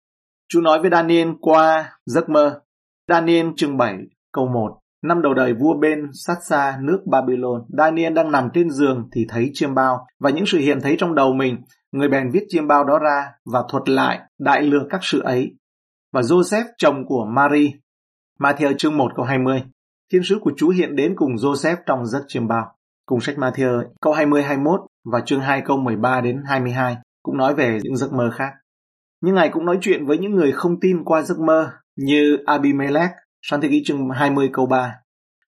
Chúa 0.49 0.61
nói 0.61 0.79
với 0.79 0.89
Daniel 0.89 1.29
qua 1.41 1.91
giấc 2.05 2.29
mơ. 2.29 2.61
Daniel 3.07 3.47
chương 3.55 3.77
7 3.77 3.97
câu 4.33 4.47
1. 4.47 4.79
Năm 5.03 5.21
đầu 5.21 5.33
đời 5.33 5.53
vua 5.53 5.73
bên 5.79 6.09
sát 6.13 6.35
xa 6.49 6.77
nước 6.81 6.99
Babylon, 7.05 7.65
Daniel 7.77 8.13
đang 8.13 8.31
nằm 8.31 8.49
trên 8.53 8.69
giường 8.69 9.09
thì 9.11 9.25
thấy 9.29 9.51
chiêm 9.53 9.75
bao 9.75 10.07
và 10.19 10.29
những 10.29 10.45
sự 10.45 10.57
hiện 10.57 10.79
thấy 10.81 10.95
trong 10.99 11.15
đầu 11.15 11.33
mình. 11.33 11.57
Người 11.91 12.09
bèn 12.09 12.31
viết 12.31 12.45
chiêm 12.49 12.67
bao 12.67 12.83
đó 12.83 12.99
ra 12.99 13.31
và 13.45 13.63
thuật 13.71 13.89
lại 13.89 14.19
đại 14.39 14.61
lược 14.61 14.83
các 14.89 14.99
sự 15.03 15.21
ấy. 15.21 15.55
Và 16.13 16.21
Joseph, 16.21 16.65
chồng 16.77 17.05
của 17.07 17.25
Mary, 17.25 17.73
Matthew 18.39 18.73
chương 18.77 18.97
1 18.97 19.11
câu 19.15 19.25
20. 19.25 19.63
Thiên 20.11 20.23
sứ 20.23 20.39
của 20.41 20.51
Chúa 20.57 20.69
hiện 20.69 20.95
đến 20.95 21.13
cùng 21.15 21.35
Joseph 21.35 21.77
trong 21.85 22.05
giấc 22.05 22.23
chiêm 22.27 22.47
bao. 22.47 22.75
Cùng 23.05 23.21
sách 23.21 23.35
Matthew 23.37 23.83
câu 24.01 24.13
20-21 24.13 24.85
và 25.11 25.19
chương 25.25 25.41
2 25.41 25.61
câu 25.61 25.77
13 25.77 26.21
đến 26.21 26.43
22 26.45 26.97
cũng 27.23 27.37
nói 27.37 27.55
về 27.55 27.79
những 27.83 27.97
giấc 27.97 28.13
mơ 28.13 28.29
khác. 28.33 28.53
Nhưng 29.21 29.35
Ngài 29.35 29.49
cũng 29.49 29.65
nói 29.65 29.77
chuyện 29.81 30.05
với 30.05 30.17
những 30.17 30.35
người 30.35 30.51
không 30.51 30.79
tin 30.79 31.03
qua 31.03 31.21
giấc 31.21 31.39
mơ 31.39 31.71
như 31.95 32.37
Abimelech, 32.45 33.11
sáng 33.41 33.61
thế 33.61 33.67
ký 33.67 33.83
chương 33.85 34.09
20 34.09 34.49
câu 34.53 34.65
3. 34.65 34.95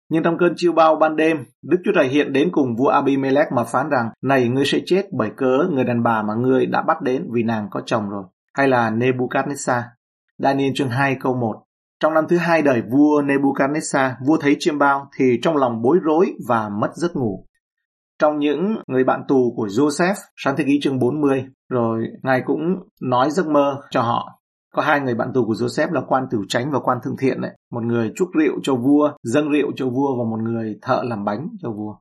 Nhưng 0.09 0.23
trong 0.23 0.37
cơn 0.37 0.53
chiêu 0.55 0.71
bao 0.73 0.95
ban 0.95 1.15
đêm, 1.15 1.37
Đức 1.61 1.77
Chúa 1.85 1.91
Trời 1.95 2.07
hiện 2.07 2.33
đến 2.33 2.49
cùng 2.51 2.75
vua 2.75 2.87
Abimelech 2.87 3.51
mà 3.55 3.63
phán 3.63 3.89
rằng, 3.89 4.09
này 4.23 4.47
ngươi 4.47 4.65
sẽ 4.65 4.79
chết 4.85 5.05
bởi 5.11 5.29
cớ 5.37 5.67
người 5.71 5.83
đàn 5.83 6.03
bà 6.03 6.21
mà 6.21 6.33
ngươi 6.33 6.65
đã 6.65 6.81
bắt 6.81 7.01
đến 7.01 7.27
vì 7.33 7.43
nàng 7.43 7.67
có 7.71 7.81
chồng 7.85 8.09
rồi. 8.09 8.23
Hay 8.53 8.67
là 8.67 8.91
Nebuchadnezzar. 8.91 9.81
Daniel 10.37 10.71
chương 10.75 10.89
2 10.89 11.17
câu 11.19 11.35
1. 11.35 11.63
Trong 11.99 12.13
năm 12.13 12.25
thứ 12.29 12.37
hai 12.37 12.61
đời 12.61 12.81
vua 12.91 13.21
Nebuchadnezzar, 13.21 14.11
vua 14.25 14.37
thấy 14.37 14.55
chiêm 14.59 14.77
bao 14.77 15.09
thì 15.17 15.39
trong 15.41 15.57
lòng 15.57 15.81
bối 15.81 15.97
rối 16.03 16.33
và 16.47 16.69
mất 16.69 16.89
giấc 16.95 17.15
ngủ 17.15 17.45
trong 18.21 18.39
những 18.39 18.75
người 18.87 19.03
bạn 19.03 19.21
tù 19.27 19.53
của 19.55 19.67
Joseph, 19.67 20.15
sáng 20.35 20.55
thế 20.57 20.63
ký 20.67 20.79
chương 20.81 20.99
40, 20.99 21.45
rồi 21.69 22.03
Ngài 22.23 22.41
cũng 22.45 22.59
nói 23.01 23.31
giấc 23.31 23.47
mơ 23.47 23.81
cho 23.89 24.01
họ. 24.01 24.41
Có 24.73 24.81
hai 24.81 24.99
người 24.99 25.15
bạn 25.15 25.31
tù 25.33 25.45
của 25.45 25.53
Joseph 25.53 25.91
là 25.91 26.01
quan 26.07 26.23
tử 26.31 26.37
tránh 26.47 26.71
và 26.71 26.79
quan 26.79 26.97
thương 27.03 27.15
thiện 27.19 27.41
đấy. 27.41 27.51
Một 27.71 27.83
người 27.83 28.11
chúc 28.15 28.29
rượu 28.39 28.59
cho 28.63 28.75
vua, 28.75 29.11
dâng 29.23 29.49
rượu 29.51 29.71
cho 29.75 29.85
vua 29.89 30.17
và 30.17 30.29
một 30.29 30.39
người 30.43 30.79
thợ 30.81 31.03
làm 31.05 31.25
bánh 31.25 31.47
cho 31.61 31.71
vua. 31.71 31.95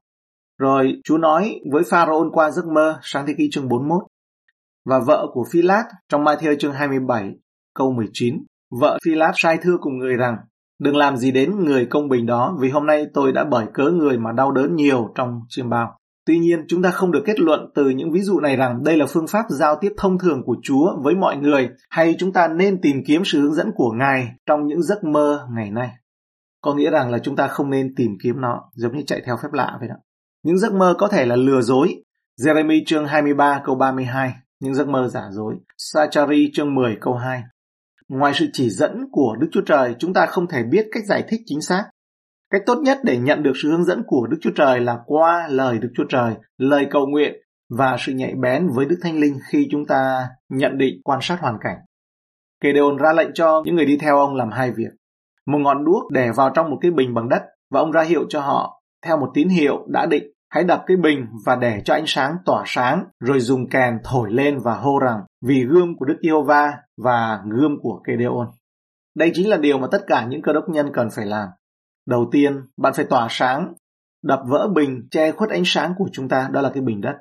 Rồi 0.58 1.00
Chúa 1.04 1.18
nói 1.18 1.60
với 1.72 1.82
Pharaoh 1.90 2.26
qua 2.32 2.50
giấc 2.50 2.66
mơ, 2.66 2.98
sáng 3.02 3.26
thế 3.26 3.34
ký 3.38 3.48
chương 3.52 3.68
41. 3.68 4.02
Và 4.84 5.00
vợ 5.06 5.26
của 5.32 5.44
Phi 5.52 5.62
Lát 5.62 5.84
trong 6.08 6.24
Matthew 6.24 6.56
chương 6.58 6.72
27, 6.72 7.30
câu 7.74 7.92
19. 7.92 8.44
Vợ 8.80 8.98
Phi 9.04 9.14
Lát 9.14 9.32
sai 9.34 9.58
thưa 9.62 9.76
cùng 9.80 9.98
người 9.98 10.16
rằng, 10.16 10.36
đừng 10.80 10.96
làm 10.96 11.16
gì 11.16 11.30
đến 11.30 11.64
người 11.64 11.86
công 11.86 12.08
bình 12.08 12.26
đó 12.26 12.56
vì 12.60 12.70
hôm 12.70 12.86
nay 12.86 13.06
tôi 13.14 13.32
đã 13.32 13.44
bởi 13.44 13.66
cớ 13.74 13.84
người 13.84 14.18
mà 14.18 14.32
đau 14.32 14.52
đớn 14.52 14.76
nhiều 14.76 15.12
trong 15.14 15.40
chiêm 15.48 15.70
bao. 15.70 15.99
Tuy 16.26 16.38
nhiên, 16.38 16.64
chúng 16.68 16.82
ta 16.82 16.90
không 16.90 17.12
được 17.12 17.22
kết 17.26 17.40
luận 17.40 17.70
từ 17.74 17.88
những 17.88 18.12
ví 18.12 18.20
dụ 18.20 18.40
này 18.40 18.56
rằng 18.56 18.84
đây 18.84 18.96
là 18.96 19.06
phương 19.06 19.26
pháp 19.26 19.44
giao 19.48 19.78
tiếp 19.80 19.92
thông 19.96 20.18
thường 20.18 20.42
của 20.46 20.56
Chúa 20.62 21.02
với 21.02 21.14
mọi 21.14 21.36
người 21.36 21.68
hay 21.90 22.14
chúng 22.18 22.32
ta 22.32 22.48
nên 22.48 22.80
tìm 22.80 22.96
kiếm 23.06 23.22
sự 23.24 23.40
hướng 23.40 23.54
dẫn 23.54 23.70
của 23.74 23.92
Ngài 23.92 24.28
trong 24.46 24.66
những 24.66 24.82
giấc 24.82 25.04
mơ 25.04 25.46
ngày 25.54 25.70
nay. 25.70 25.90
Có 26.60 26.74
nghĩa 26.74 26.90
rằng 26.90 27.10
là 27.10 27.18
chúng 27.18 27.36
ta 27.36 27.48
không 27.48 27.70
nên 27.70 27.94
tìm 27.94 28.10
kiếm 28.22 28.40
nó 28.40 28.70
giống 28.74 28.96
như 28.96 29.02
chạy 29.06 29.22
theo 29.26 29.36
phép 29.42 29.48
lạ 29.52 29.76
vậy 29.80 29.88
đó. 29.88 29.94
Những 30.42 30.58
giấc 30.58 30.72
mơ 30.72 30.94
có 30.98 31.08
thể 31.08 31.26
là 31.26 31.36
lừa 31.36 31.60
dối. 31.60 31.94
Jeremy 32.40 32.82
chương 32.86 33.06
23 33.06 33.60
câu 33.64 33.74
32, 33.74 34.32
những 34.60 34.74
giấc 34.74 34.88
mơ 34.88 35.08
giả 35.08 35.22
dối. 35.30 35.54
Sachari 35.78 36.50
chương 36.54 36.74
10 36.74 36.96
câu 37.00 37.14
2. 37.14 37.42
Ngoài 38.08 38.32
sự 38.34 38.46
chỉ 38.52 38.70
dẫn 38.70 39.08
của 39.12 39.36
Đức 39.40 39.48
Chúa 39.52 39.62
Trời, 39.66 39.94
chúng 39.98 40.14
ta 40.14 40.26
không 40.26 40.46
thể 40.48 40.62
biết 40.62 40.86
cách 40.92 41.04
giải 41.06 41.24
thích 41.28 41.40
chính 41.46 41.60
xác 41.60 41.84
Cách 42.50 42.62
tốt 42.66 42.78
nhất 42.82 42.98
để 43.04 43.18
nhận 43.18 43.42
được 43.42 43.52
sự 43.62 43.70
hướng 43.70 43.84
dẫn 43.84 44.02
của 44.06 44.26
Đức 44.26 44.36
Chúa 44.40 44.50
Trời 44.54 44.80
là 44.80 44.98
qua 45.06 45.48
lời 45.50 45.78
Đức 45.78 45.88
Chúa 45.96 46.04
Trời, 46.08 46.34
lời 46.58 46.86
cầu 46.90 47.06
nguyện 47.06 47.34
và 47.78 47.96
sự 47.98 48.12
nhạy 48.12 48.34
bén 48.34 48.68
với 48.74 48.86
Đức 48.86 48.96
Thánh 49.02 49.20
Linh 49.20 49.38
khi 49.50 49.68
chúng 49.70 49.86
ta 49.86 50.28
nhận 50.48 50.78
định 50.78 51.00
quan 51.04 51.18
sát 51.22 51.40
hoàn 51.40 51.56
cảnh. 51.60 51.76
Kể 52.62 52.72
Gedeon 52.72 52.96
ra 52.96 53.12
lệnh 53.12 53.30
cho 53.34 53.62
những 53.64 53.74
người 53.74 53.86
đi 53.86 53.96
theo 53.96 54.18
ông 54.18 54.34
làm 54.34 54.50
hai 54.50 54.70
việc. 54.70 54.90
Một 55.46 55.58
ngọn 55.58 55.84
đuốc 55.84 56.10
để 56.12 56.30
vào 56.36 56.50
trong 56.54 56.70
một 56.70 56.78
cái 56.80 56.90
bình 56.90 57.14
bằng 57.14 57.28
đất 57.28 57.42
và 57.70 57.80
ông 57.80 57.90
ra 57.90 58.02
hiệu 58.02 58.24
cho 58.28 58.40
họ 58.40 58.82
theo 59.06 59.16
một 59.16 59.30
tín 59.34 59.48
hiệu 59.48 59.86
đã 59.88 60.06
định 60.06 60.24
hãy 60.50 60.64
đập 60.64 60.82
cái 60.86 60.96
bình 60.96 61.26
và 61.44 61.56
để 61.56 61.82
cho 61.84 61.94
ánh 61.94 62.04
sáng 62.06 62.36
tỏa 62.46 62.62
sáng 62.66 63.04
rồi 63.20 63.40
dùng 63.40 63.68
kèn 63.68 63.98
thổi 64.04 64.32
lên 64.32 64.58
và 64.58 64.74
hô 64.74 64.98
rằng 64.98 65.20
vì 65.46 65.64
gươm 65.64 65.96
của 65.98 66.04
Đức 66.04 66.16
yêu 66.20 66.42
va 66.42 66.72
và 67.02 67.40
gươm 67.50 67.76
của 67.82 68.00
Gedeon. 68.04 68.46
Đây 69.16 69.30
chính 69.34 69.48
là 69.48 69.56
điều 69.56 69.78
mà 69.78 69.86
tất 69.92 70.02
cả 70.06 70.26
những 70.28 70.42
cơ 70.42 70.52
đốc 70.52 70.68
nhân 70.68 70.90
cần 70.92 71.08
phải 71.16 71.26
làm. 71.26 71.48
Đầu 72.10 72.28
tiên, 72.32 72.60
bạn 72.76 72.92
phải 72.96 73.04
tỏa 73.04 73.26
sáng, 73.30 73.74
đập 74.22 74.40
vỡ 74.48 74.68
bình 74.74 75.08
che 75.10 75.32
khuất 75.32 75.50
ánh 75.50 75.62
sáng 75.64 75.92
của 75.98 76.08
chúng 76.12 76.28
ta, 76.28 76.48
đó 76.52 76.60
là 76.60 76.70
cái 76.74 76.82
bình 76.82 77.00
đất. 77.00 77.14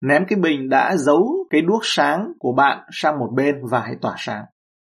Ném 0.00 0.24
cái 0.28 0.38
bình 0.38 0.68
đã 0.68 0.96
giấu 0.96 1.46
cái 1.50 1.60
đuốc 1.62 1.80
sáng 1.84 2.32
của 2.38 2.52
bạn 2.52 2.78
sang 2.92 3.18
một 3.18 3.30
bên 3.34 3.54
và 3.70 3.80
hãy 3.80 3.96
tỏa 4.00 4.14
sáng. 4.18 4.44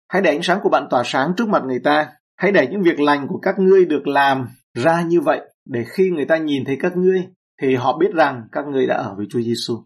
Hãy 0.09 0.23
để 0.23 0.31
ánh 0.31 0.43
sáng 0.43 0.59
của 0.63 0.69
bạn 0.69 0.87
tỏa 0.91 1.03
sáng 1.05 1.33
trước 1.37 1.49
mặt 1.49 1.63
người 1.67 1.79
ta. 1.85 2.13
Hãy 2.37 2.53
để 2.53 2.69
những 2.71 2.83
việc 2.83 3.01
lành 3.01 3.27
của 3.29 3.39
các 3.39 3.59
ngươi 3.59 3.85
được 3.85 4.07
làm 4.07 4.49
ra 4.75 5.03
như 5.03 5.21
vậy 5.21 5.41
để 5.65 5.85
khi 5.89 6.11
người 6.11 6.25
ta 6.25 6.37
nhìn 6.37 6.65
thấy 6.65 6.77
các 6.81 6.97
ngươi 6.97 7.29
thì 7.63 7.75
họ 7.75 7.99
biết 7.99 8.15
rằng 8.15 8.43
các 8.53 8.65
ngươi 8.67 8.87
đã 8.87 8.97
ở 8.97 9.15
với 9.17 9.27
Chúa 9.31 9.41
Giêsu. 9.41 9.85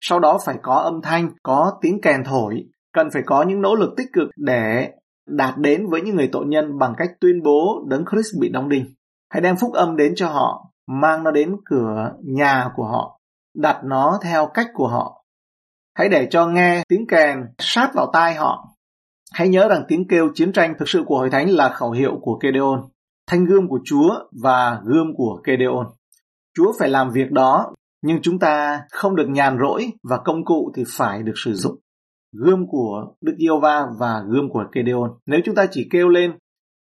Sau 0.00 0.20
đó 0.20 0.38
phải 0.46 0.56
có 0.62 0.74
âm 0.74 1.00
thanh, 1.02 1.30
có 1.42 1.78
tiếng 1.82 2.00
kèn 2.00 2.24
thổi, 2.24 2.64
cần 2.92 3.08
phải 3.12 3.22
có 3.26 3.42
những 3.42 3.60
nỗ 3.60 3.74
lực 3.74 3.94
tích 3.96 4.08
cực 4.12 4.28
để 4.36 4.92
đạt 5.26 5.58
đến 5.58 5.86
với 5.90 6.00
những 6.00 6.16
người 6.16 6.28
tội 6.32 6.46
nhân 6.46 6.78
bằng 6.78 6.94
cách 6.96 7.10
tuyên 7.20 7.42
bố 7.42 7.84
đấng 7.88 8.04
Christ 8.10 8.40
bị 8.40 8.48
đóng 8.48 8.68
đinh. 8.68 8.94
Hãy 9.30 9.40
đem 9.40 9.56
phúc 9.56 9.72
âm 9.72 9.96
đến 9.96 10.12
cho 10.16 10.28
họ, 10.28 10.70
mang 10.86 11.24
nó 11.24 11.30
đến 11.30 11.56
cửa 11.64 12.12
nhà 12.24 12.70
của 12.76 12.84
họ, 12.84 13.20
đặt 13.54 13.80
nó 13.84 14.18
theo 14.22 14.46
cách 14.54 14.66
của 14.74 14.88
họ. 14.88 15.24
Hãy 15.94 16.08
để 16.08 16.28
cho 16.30 16.46
nghe 16.46 16.82
tiếng 16.88 17.06
kèn 17.06 17.38
sát 17.58 17.90
vào 17.94 18.10
tai 18.12 18.34
họ. 18.34 18.68
Hãy 19.32 19.48
nhớ 19.48 19.68
rằng 19.68 19.82
tiếng 19.88 20.08
kêu 20.08 20.28
chiến 20.34 20.52
tranh 20.52 20.74
thực 20.78 20.88
sự 20.88 21.04
của 21.06 21.18
Hội 21.18 21.30
Thánh 21.30 21.50
là 21.50 21.68
khẩu 21.68 21.90
hiệu 21.90 22.18
của 22.22 22.38
Kedeon, 22.38 22.82
thanh 23.26 23.44
gươm 23.44 23.68
của 23.68 23.80
Chúa 23.84 24.14
và 24.42 24.80
gươm 24.84 25.06
của 25.16 25.40
Kedeon. 25.44 25.84
Chúa 26.56 26.72
phải 26.78 26.88
làm 26.88 27.10
việc 27.10 27.30
đó, 27.30 27.74
nhưng 28.02 28.22
chúng 28.22 28.38
ta 28.38 28.80
không 28.90 29.16
được 29.16 29.28
nhàn 29.28 29.58
rỗi 29.60 29.90
và 30.02 30.18
công 30.24 30.44
cụ 30.44 30.72
thì 30.76 30.84
phải 30.96 31.22
được 31.22 31.34
sử 31.44 31.54
dụng 31.54 31.76
gươm 32.38 32.66
của 32.68 33.14
Đức 33.20 33.34
Yêu 33.36 33.60
Va 33.60 33.86
và 33.98 34.22
gươm 34.28 34.48
của 34.48 34.64
Gedeon. 34.72 35.10
Nếu 35.26 35.40
chúng 35.44 35.54
ta 35.54 35.66
chỉ 35.70 35.88
kêu 35.90 36.08
lên 36.08 36.32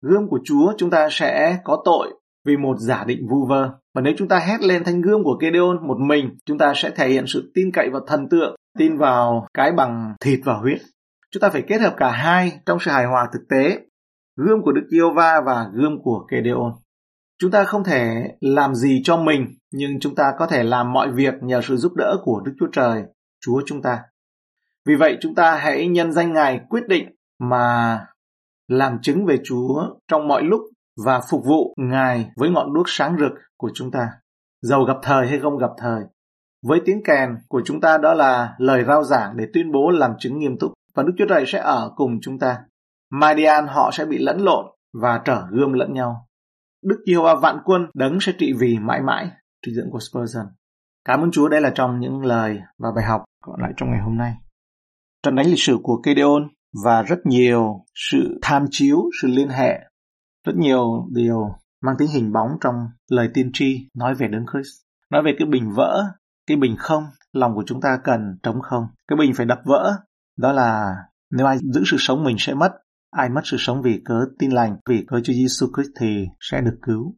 gươm 0.02 0.28
của 0.28 0.38
Chúa, 0.44 0.72
chúng 0.78 0.90
ta 0.90 1.08
sẽ 1.10 1.58
có 1.64 1.82
tội 1.84 2.14
vì 2.46 2.56
một 2.56 2.76
giả 2.78 3.04
định 3.04 3.28
vu 3.30 3.46
vơ. 3.46 3.70
Và 3.94 4.02
nếu 4.02 4.14
chúng 4.16 4.28
ta 4.28 4.38
hét 4.38 4.60
lên 4.60 4.84
thanh 4.84 5.00
gươm 5.00 5.24
của 5.24 5.38
Gedeon 5.40 5.86
một 5.86 5.96
mình, 6.00 6.36
chúng 6.46 6.58
ta 6.58 6.72
sẽ 6.76 6.90
thể 6.90 7.08
hiện 7.08 7.24
sự 7.26 7.52
tin 7.54 7.72
cậy 7.72 7.90
vào 7.90 8.00
thần 8.06 8.28
tượng, 8.28 8.56
tin 8.78 8.98
vào 8.98 9.46
cái 9.54 9.72
bằng 9.72 10.14
thịt 10.20 10.40
và 10.44 10.54
huyết. 10.54 10.78
Chúng 11.30 11.40
ta 11.40 11.50
phải 11.50 11.62
kết 11.68 11.80
hợp 11.80 11.94
cả 11.96 12.10
hai 12.10 12.52
trong 12.66 12.78
sự 12.80 12.90
hài 12.90 13.06
hòa 13.06 13.28
thực 13.32 13.42
tế, 13.48 13.80
gươm 14.36 14.62
của 14.62 14.72
Đức 14.72 14.86
Yêu 14.90 15.10
Va 15.14 15.40
và 15.46 15.66
gươm 15.74 16.02
của 16.02 16.26
Gedeon. 16.30 16.72
Chúng 17.40 17.50
ta 17.50 17.64
không 17.64 17.84
thể 17.84 18.24
làm 18.40 18.74
gì 18.74 19.00
cho 19.04 19.16
mình, 19.16 19.46
nhưng 19.72 20.00
chúng 20.00 20.14
ta 20.14 20.32
có 20.38 20.46
thể 20.46 20.62
làm 20.62 20.92
mọi 20.92 21.12
việc 21.12 21.34
nhờ 21.42 21.60
sự 21.62 21.76
giúp 21.76 21.92
đỡ 21.96 22.16
của 22.24 22.40
Đức 22.44 22.52
Chúa 22.60 22.68
Trời, 22.72 23.02
Chúa 23.44 23.62
chúng 23.66 23.82
ta. 23.82 23.98
Vì 24.88 24.94
vậy 24.94 25.18
chúng 25.20 25.34
ta 25.34 25.56
hãy 25.56 25.88
nhân 25.88 26.12
danh 26.12 26.32
Ngài 26.32 26.60
quyết 26.68 26.88
định 26.88 27.08
mà 27.40 28.06
làm 28.68 28.98
chứng 29.02 29.26
về 29.26 29.38
Chúa 29.44 29.82
trong 30.08 30.28
mọi 30.28 30.42
lúc 30.42 30.60
và 31.04 31.20
phục 31.30 31.44
vụ 31.44 31.74
Ngài 31.76 32.30
với 32.36 32.50
ngọn 32.50 32.74
đuốc 32.74 32.86
sáng 32.88 33.16
rực 33.18 33.32
của 33.56 33.70
chúng 33.74 33.90
ta, 33.90 34.08
giàu 34.62 34.84
gặp 34.84 34.96
thời 35.02 35.28
hay 35.28 35.38
không 35.38 35.58
gặp 35.58 35.70
thời. 35.78 36.02
Với 36.66 36.80
tiếng 36.84 37.02
kèn 37.04 37.30
của 37.48 37.62
chúng 37.64 37.80
ta 37.80 37.98
đó 37.98 38.14
là 38.14 38.54
lời 38.58 38.84
rao 38.84 39.04
giảng 39.04 39.36
để 39.36 39.44
tuyên 39.52 39.72
bố 39.72 39.90
làm 39.90 40.12
chứng 40.18 40.38
nghiêm 40.38 40.58
túc 40.58 40.72
và 40.94 41.02
Đức 41.02 41.12
Chúa 41.18 41.26
Trời 41.28 41.44
sẽ 41.46 41.58
ở 41.58 41.92
cùng 41.96 42.18
chúng 42.22 42.38
ta. 42.38 42.58
Madian 43.10 43.66
họ 43.66 43.90
sẽ 43.92 44.04
bị 44.04 44.18
lẫn 44.18 44.40
lộn 44.40 44.66
và 45.00 45.20
trở 45.24 45.46
gươm 45.50 45.72
lẫn 45.72 45.94
nhau. 45.94 46.28
Đức 46.84 47.02
Giê-hô-va 47.06 47.34
vạn 47.34 47.58
quân 47.64 47.90
đấng 47.94 48.20
sẽ 48.20 48.32
trị 48.38 48.52
vì 48.58 48.78
mãi 48.78 49.02
mãi, 49.02 49.30
trích 49.66 49.74
dưỡng 49.74 49.90
của 49.90 50.00
Spurgeon. 50.00 50.46
Cảm 51.04 51.20
ơn 51.20 51.30
Chúa 51.30 51.48
đây 51.48 51.60
là 51.60 51.70
trong 51.74 52.00
những 52.00 52.24
lời 52.24 52.60
và 52.78 52.88
bài 52.96 53.04
học 53.04 53.24
còn 53.42 53.60
lại 53.60 53.72
trong 53.76 53.90
ngày 53.90 54.00
hôm 54.00 54.16
nay. 54.16 54.34
Trận 55.22 55.34
đánh 55.34 55.46
lịch 55.46 55.60
sử 55.60 55.78
của 55.82 56.02
Gideon 56.04 56.48
và 56.84 57.02
rất 57.02 57.18
nhiều 57.24 57.84
sự 57.94 58.38
tham 58.42 58.66
chiếu, 58.70 58.98
sự 59.22 59.28
liên 59.28 59.48
hệ, 59.48 59.78
rất 60.46 60.56
nhiều 60.56 61.08
điều 61.12 61.54
mang 61.82 61.94
tính 61.98 62.08
hình 62.08 62.32
bóng 62.32 62.48
trong 62.60 62.74
lời 63.10 63.28
tiên 63.34 63.50
tri 63.52 63.88
nói 63.94 64.14
về 64.14 64.28
Đấng 64.28 64.46
Christ. 64.52 64.82
Nói 65.10 65.22
về 65.22 65.34
cái 65.38 65.48
bình 65.48 65.72
vỡ, 65.76 66.04
cái 66.46 66.56
bình 66.56 66.76
không, 66.78 67.04
lòng 67.32 67.54
của 67.54 67.64
chúng 67.66 67.80
ta 67.80 67.98
cần 68.04 68.20
trống 68.42 68.60
không. 68.62 68.84
Cái 69.08 69.16
bình 69.16 69.32
phải 69.34 69.46
đập 69.46 69.58
vỡ, 69.64 69.92
đó 70.38 70.52
là 70.52 70.94
nếu 71.30 71.46
ai 71.46 71.58
giữ 71.58 71.82
sự 71.86 71.96
sống 72.00 72.24
mình 72.24 72.36
sẽ 72.38 72.54
mất, 72.54 72.72
ai 73.10 73.28
mất 73.28 73.40
sự 73.44 73.56
sống 73.60 73.82
vì 73.82 74.02
cớ 74.04 74.14
tin 74.38 74.50
lành, 74.50 74.76
vì 74.88 75.04
cớ 75.08 75.20
Chúa 75.24 75.32
Giêsu 75.32 75.66
Christ 75.74 75.90
thì 76.00 76.26
sẽ 76.40 76.60
được 76.60 76.78
cứu. 76.82 77.16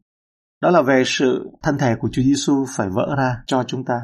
Đó 0.61 0.69
là 0.69 0.81
về 0.81 1.03
sự 1.05 1.49
thân 1.63 1.77
thể 1.77 1.95
của 1.99 2.09
Chúa 2.11 2.21
Giêsu 2.21 2.65
phải 2.75 2.89
vỡ 2.89 3.15
ra 3.17 3.43
cho 3.47 3.63
chúng 3.63 3.85
ta. 3.85 4.01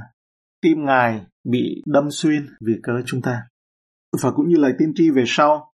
Tim 0.62 0.86
Ngài 0.86 1.25
bị 1.51 1.83
đâm 1.86 2.12
xuyên 2.12 2.47
vì 2.65 2.73
cớ 2.83 2.93
chúng 3.05 3.21
ta. 3.21 3.41
Và 4.23 4.31
cũng 4.31 4.47
như 4.47 4.55
lời 4.57 4.73
tiên 4.79 4.91
tri 4.95 5.09
về 5.09 5.23
sau, 5.27 5.71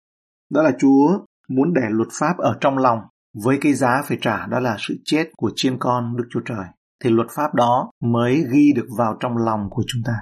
đó 0.51 0.61
là 0.61 0.71
Chúa 0.79 1.19
muốn 1.49 1.73
để 1.73 1.81
luật 1.89 2.07
pháp 2.19 2.37
ở 2.37 2.57
trong 2.61 2.77
lòng 2.77 2.99
với 3.43 3.57
cái 3.61 3.73
giá 3.73 4.01
phải 4.05 4.17
trả 4.21 4.45
đó 4.45 4.59
là 4.59 4.75
sự 4.79 4.95
chết 5.05 5.29
của 5.37 5.51
chiên 5.55 5.77
con 5.79 6.17
Đức 6.17 6.23
Chúa 6.31 6.41
Trời. 6.45 6.65
Thì 7.03 7.09
luật 7.09 7.27
pháp 7.35 7.53
đó 7.55 7.91
mới 8.03 8.43
ghi 8.53 8.73
được 8.75 8.87
vào 8.97 9.17
trong 9.19 9.37
lòng 9.37 9.67
của 9.69 9.83
chúng 9.87 10.01
ta. 10.05 10.13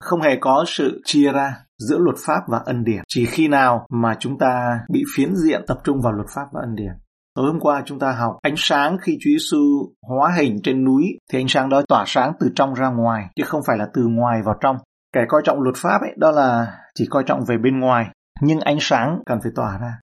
Không 0.00 0.20
hề 0.20 0.36
có 0.40 0.64
sự 0.68 1.00
chia 1.04 1.32
ra 1.32 1.56
giữa 1.78 1.98
luật 1.98 2.16
pháp 2.26 2.40
và 2.48 2.60
ân 2.64 2.84
điển. 2.84 3.02
Chỉ 3.08 3.26
khi 3.26 3.48
nào 3.48 3.86
mà 3.90 4.16
chúng 4.18 4.38
ta 4.38 4.80
bị 4.90 5.02
phiến 5.16 5.36
diện 5.36 5.64
tập 5.66 5.78
trung 5.84 6.00
vào 6.02 6.12
luật 6.12 6.26
pháp 6.34 6.44
và 6.52 6.60
ân 6.60 6.74
điển. 6.74 6.92
Tối 7.34 7.46
hôm 7.46 7.60
qua 7.60 7.82
chúng 7.86 7.98
ta 7.98 8.12
học 8.12 8.36
ánh 8.42 8.54
sáng 8.56 8.96
khi 9.02 9.18
Chúa 9.20 9.30
Giêsu 9.30 9.92
hóa 10.08 10.32
hình 10.36 10.60
trên 10.62 10.84
núi 10.84 11.04
thì 11.30 11.38
ánh 11.38 11.48
sáng 11.48 11.68
đó 11.68 11.82
tỏa 11.88 12.04
sáng 12.06 12.32
từ 12.40 12.48
trong 12.54 12.74
ra 12.74 12.90
ngoài 12.90 13.26
chứ 13.36 13.44
không 13.46 13.60
phải 13.66 13.78
là 13.78 13.88
từ 13.94 14.06
ngoài 14.06 14.40
vào 14.44 14.54
trong. 14.60 14.76
Kẻ 15.12 15.20
coi 15.28 15.42
trọng 15.44 15.60
luật 15.60 15.76
pháp 15.76 16.00
ấy 16.00 16.14
đó 16.16 16.30
là 16.30 16.78
chỉ 16.94 17.06
coi 17.10 17.24
trọng 17.26 17.44
về 17.48 17.58
bên 17.58 17.80
ngoài 17.80 18.06
nhưng 18.40 18.60
ánh 18.60 18.78
sáng 18.80 19.18
cần 19.26 19.38
phải 19.42 19.52
tỏa 19.54 19.78
ra. 19.78 19.98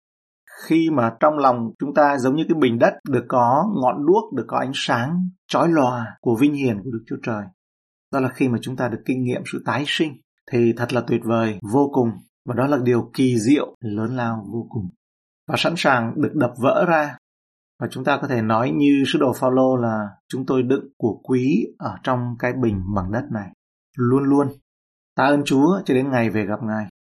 Khi 0.65 0.89
mà 0.89 1.11
trong 1.19 1.37
lòng 1.37 1.71
chúng 1.79 1.93
ta 1.93 2.17
giống 2.17 2.35
như 2.35 2.43
cái 2.49 2.55
bình 2.61 2.79
đất 2.79 2.93
được 3.09 3.25
có 3.27 3.65
ngọn 3.81 4.05
đuốc, 4.05 4.33
được 4.33 4.45
có 4.47 4.57
ánh 4.57 4.71
sáng 4.73 5.29
chói 5.47 5.67
lòa 5.69 6.17
của 6.21 6.35
vinh 6.35 6.53
hiển 6.53 6.77
của 6.83 6.89
Đức 6.91 7.03
Chúa 7.07 7.15
Trời. 7.23 7.43
Đó 8.13 8.19
là 8.19 8.29
khi 8.29 8.47
mà 8.47 8.57
chúng 8.61 8.75
ta 8.75 8.87
được 8.87 9.01
kinh 9.05 9.23
nghiệm 9.23 9.41
sự 9.51 9.63
tái 9.65 9.83
sinh 9.87 10.13
thì 10.51 10.73
thật 10.77 10.93
là 10.93 11.01
tuyệt 11.07 11.21
vời, 11.23 11.59
vô 11.73 11.89
cùng. 11.93 12.09
Và 12.45 12.55
đó 12.55 12.67
là 12.67 12.77
điều 12.83 13.11
kỳ 13.13 13.39
diệu, 13.39 13.75
lớn 13.79 14.15
lao 14.15 14.45
vô 14.53 14.67
cùng. 14.69 14.89
Và 15.47 15.55
sẵn 15.57 15.73
sàng 15.77 16.13
được 16.21 16.31
đập 16.35 16.51
vỡ 16.57 16.85
ra. 16.87 17.17
Và 17.79 17.87
chúng 17.91 18.03
ta 18.03 18.19
có 18.21 18.27
thể 18.27 18.41
nói 18.41 18.71
như 18.71 19.03
sứ 19.07 19.19
đồ 19.19 19.33
Phaolô 19.33 19.75
là 19.75 20.07
chúng 20.27 20.45
tôi 20.45 20.63
đựng 20.63 20.85
của 20.97 21.21
quý 21.23 21.65
ở 21.77 21.95
trong 22.03 22.19
cái 22.39 22.53
bình 22.53 22.81
bằng 22.95 23.11
đất 23.11 23.23
này. 23.31 23.49
Luôn 23.97 24.23
luôn. 24.23 24.47
Ta 25.19 25.25
ơn 25.25 25.43
Chúa 25.45 25.81
cho 25.85 25.93
đến 25.93 26.11
ngày 26.11 26.29
về 26.29 26.45
gặp 26.45 26.63
Ngài. 26.63 26.85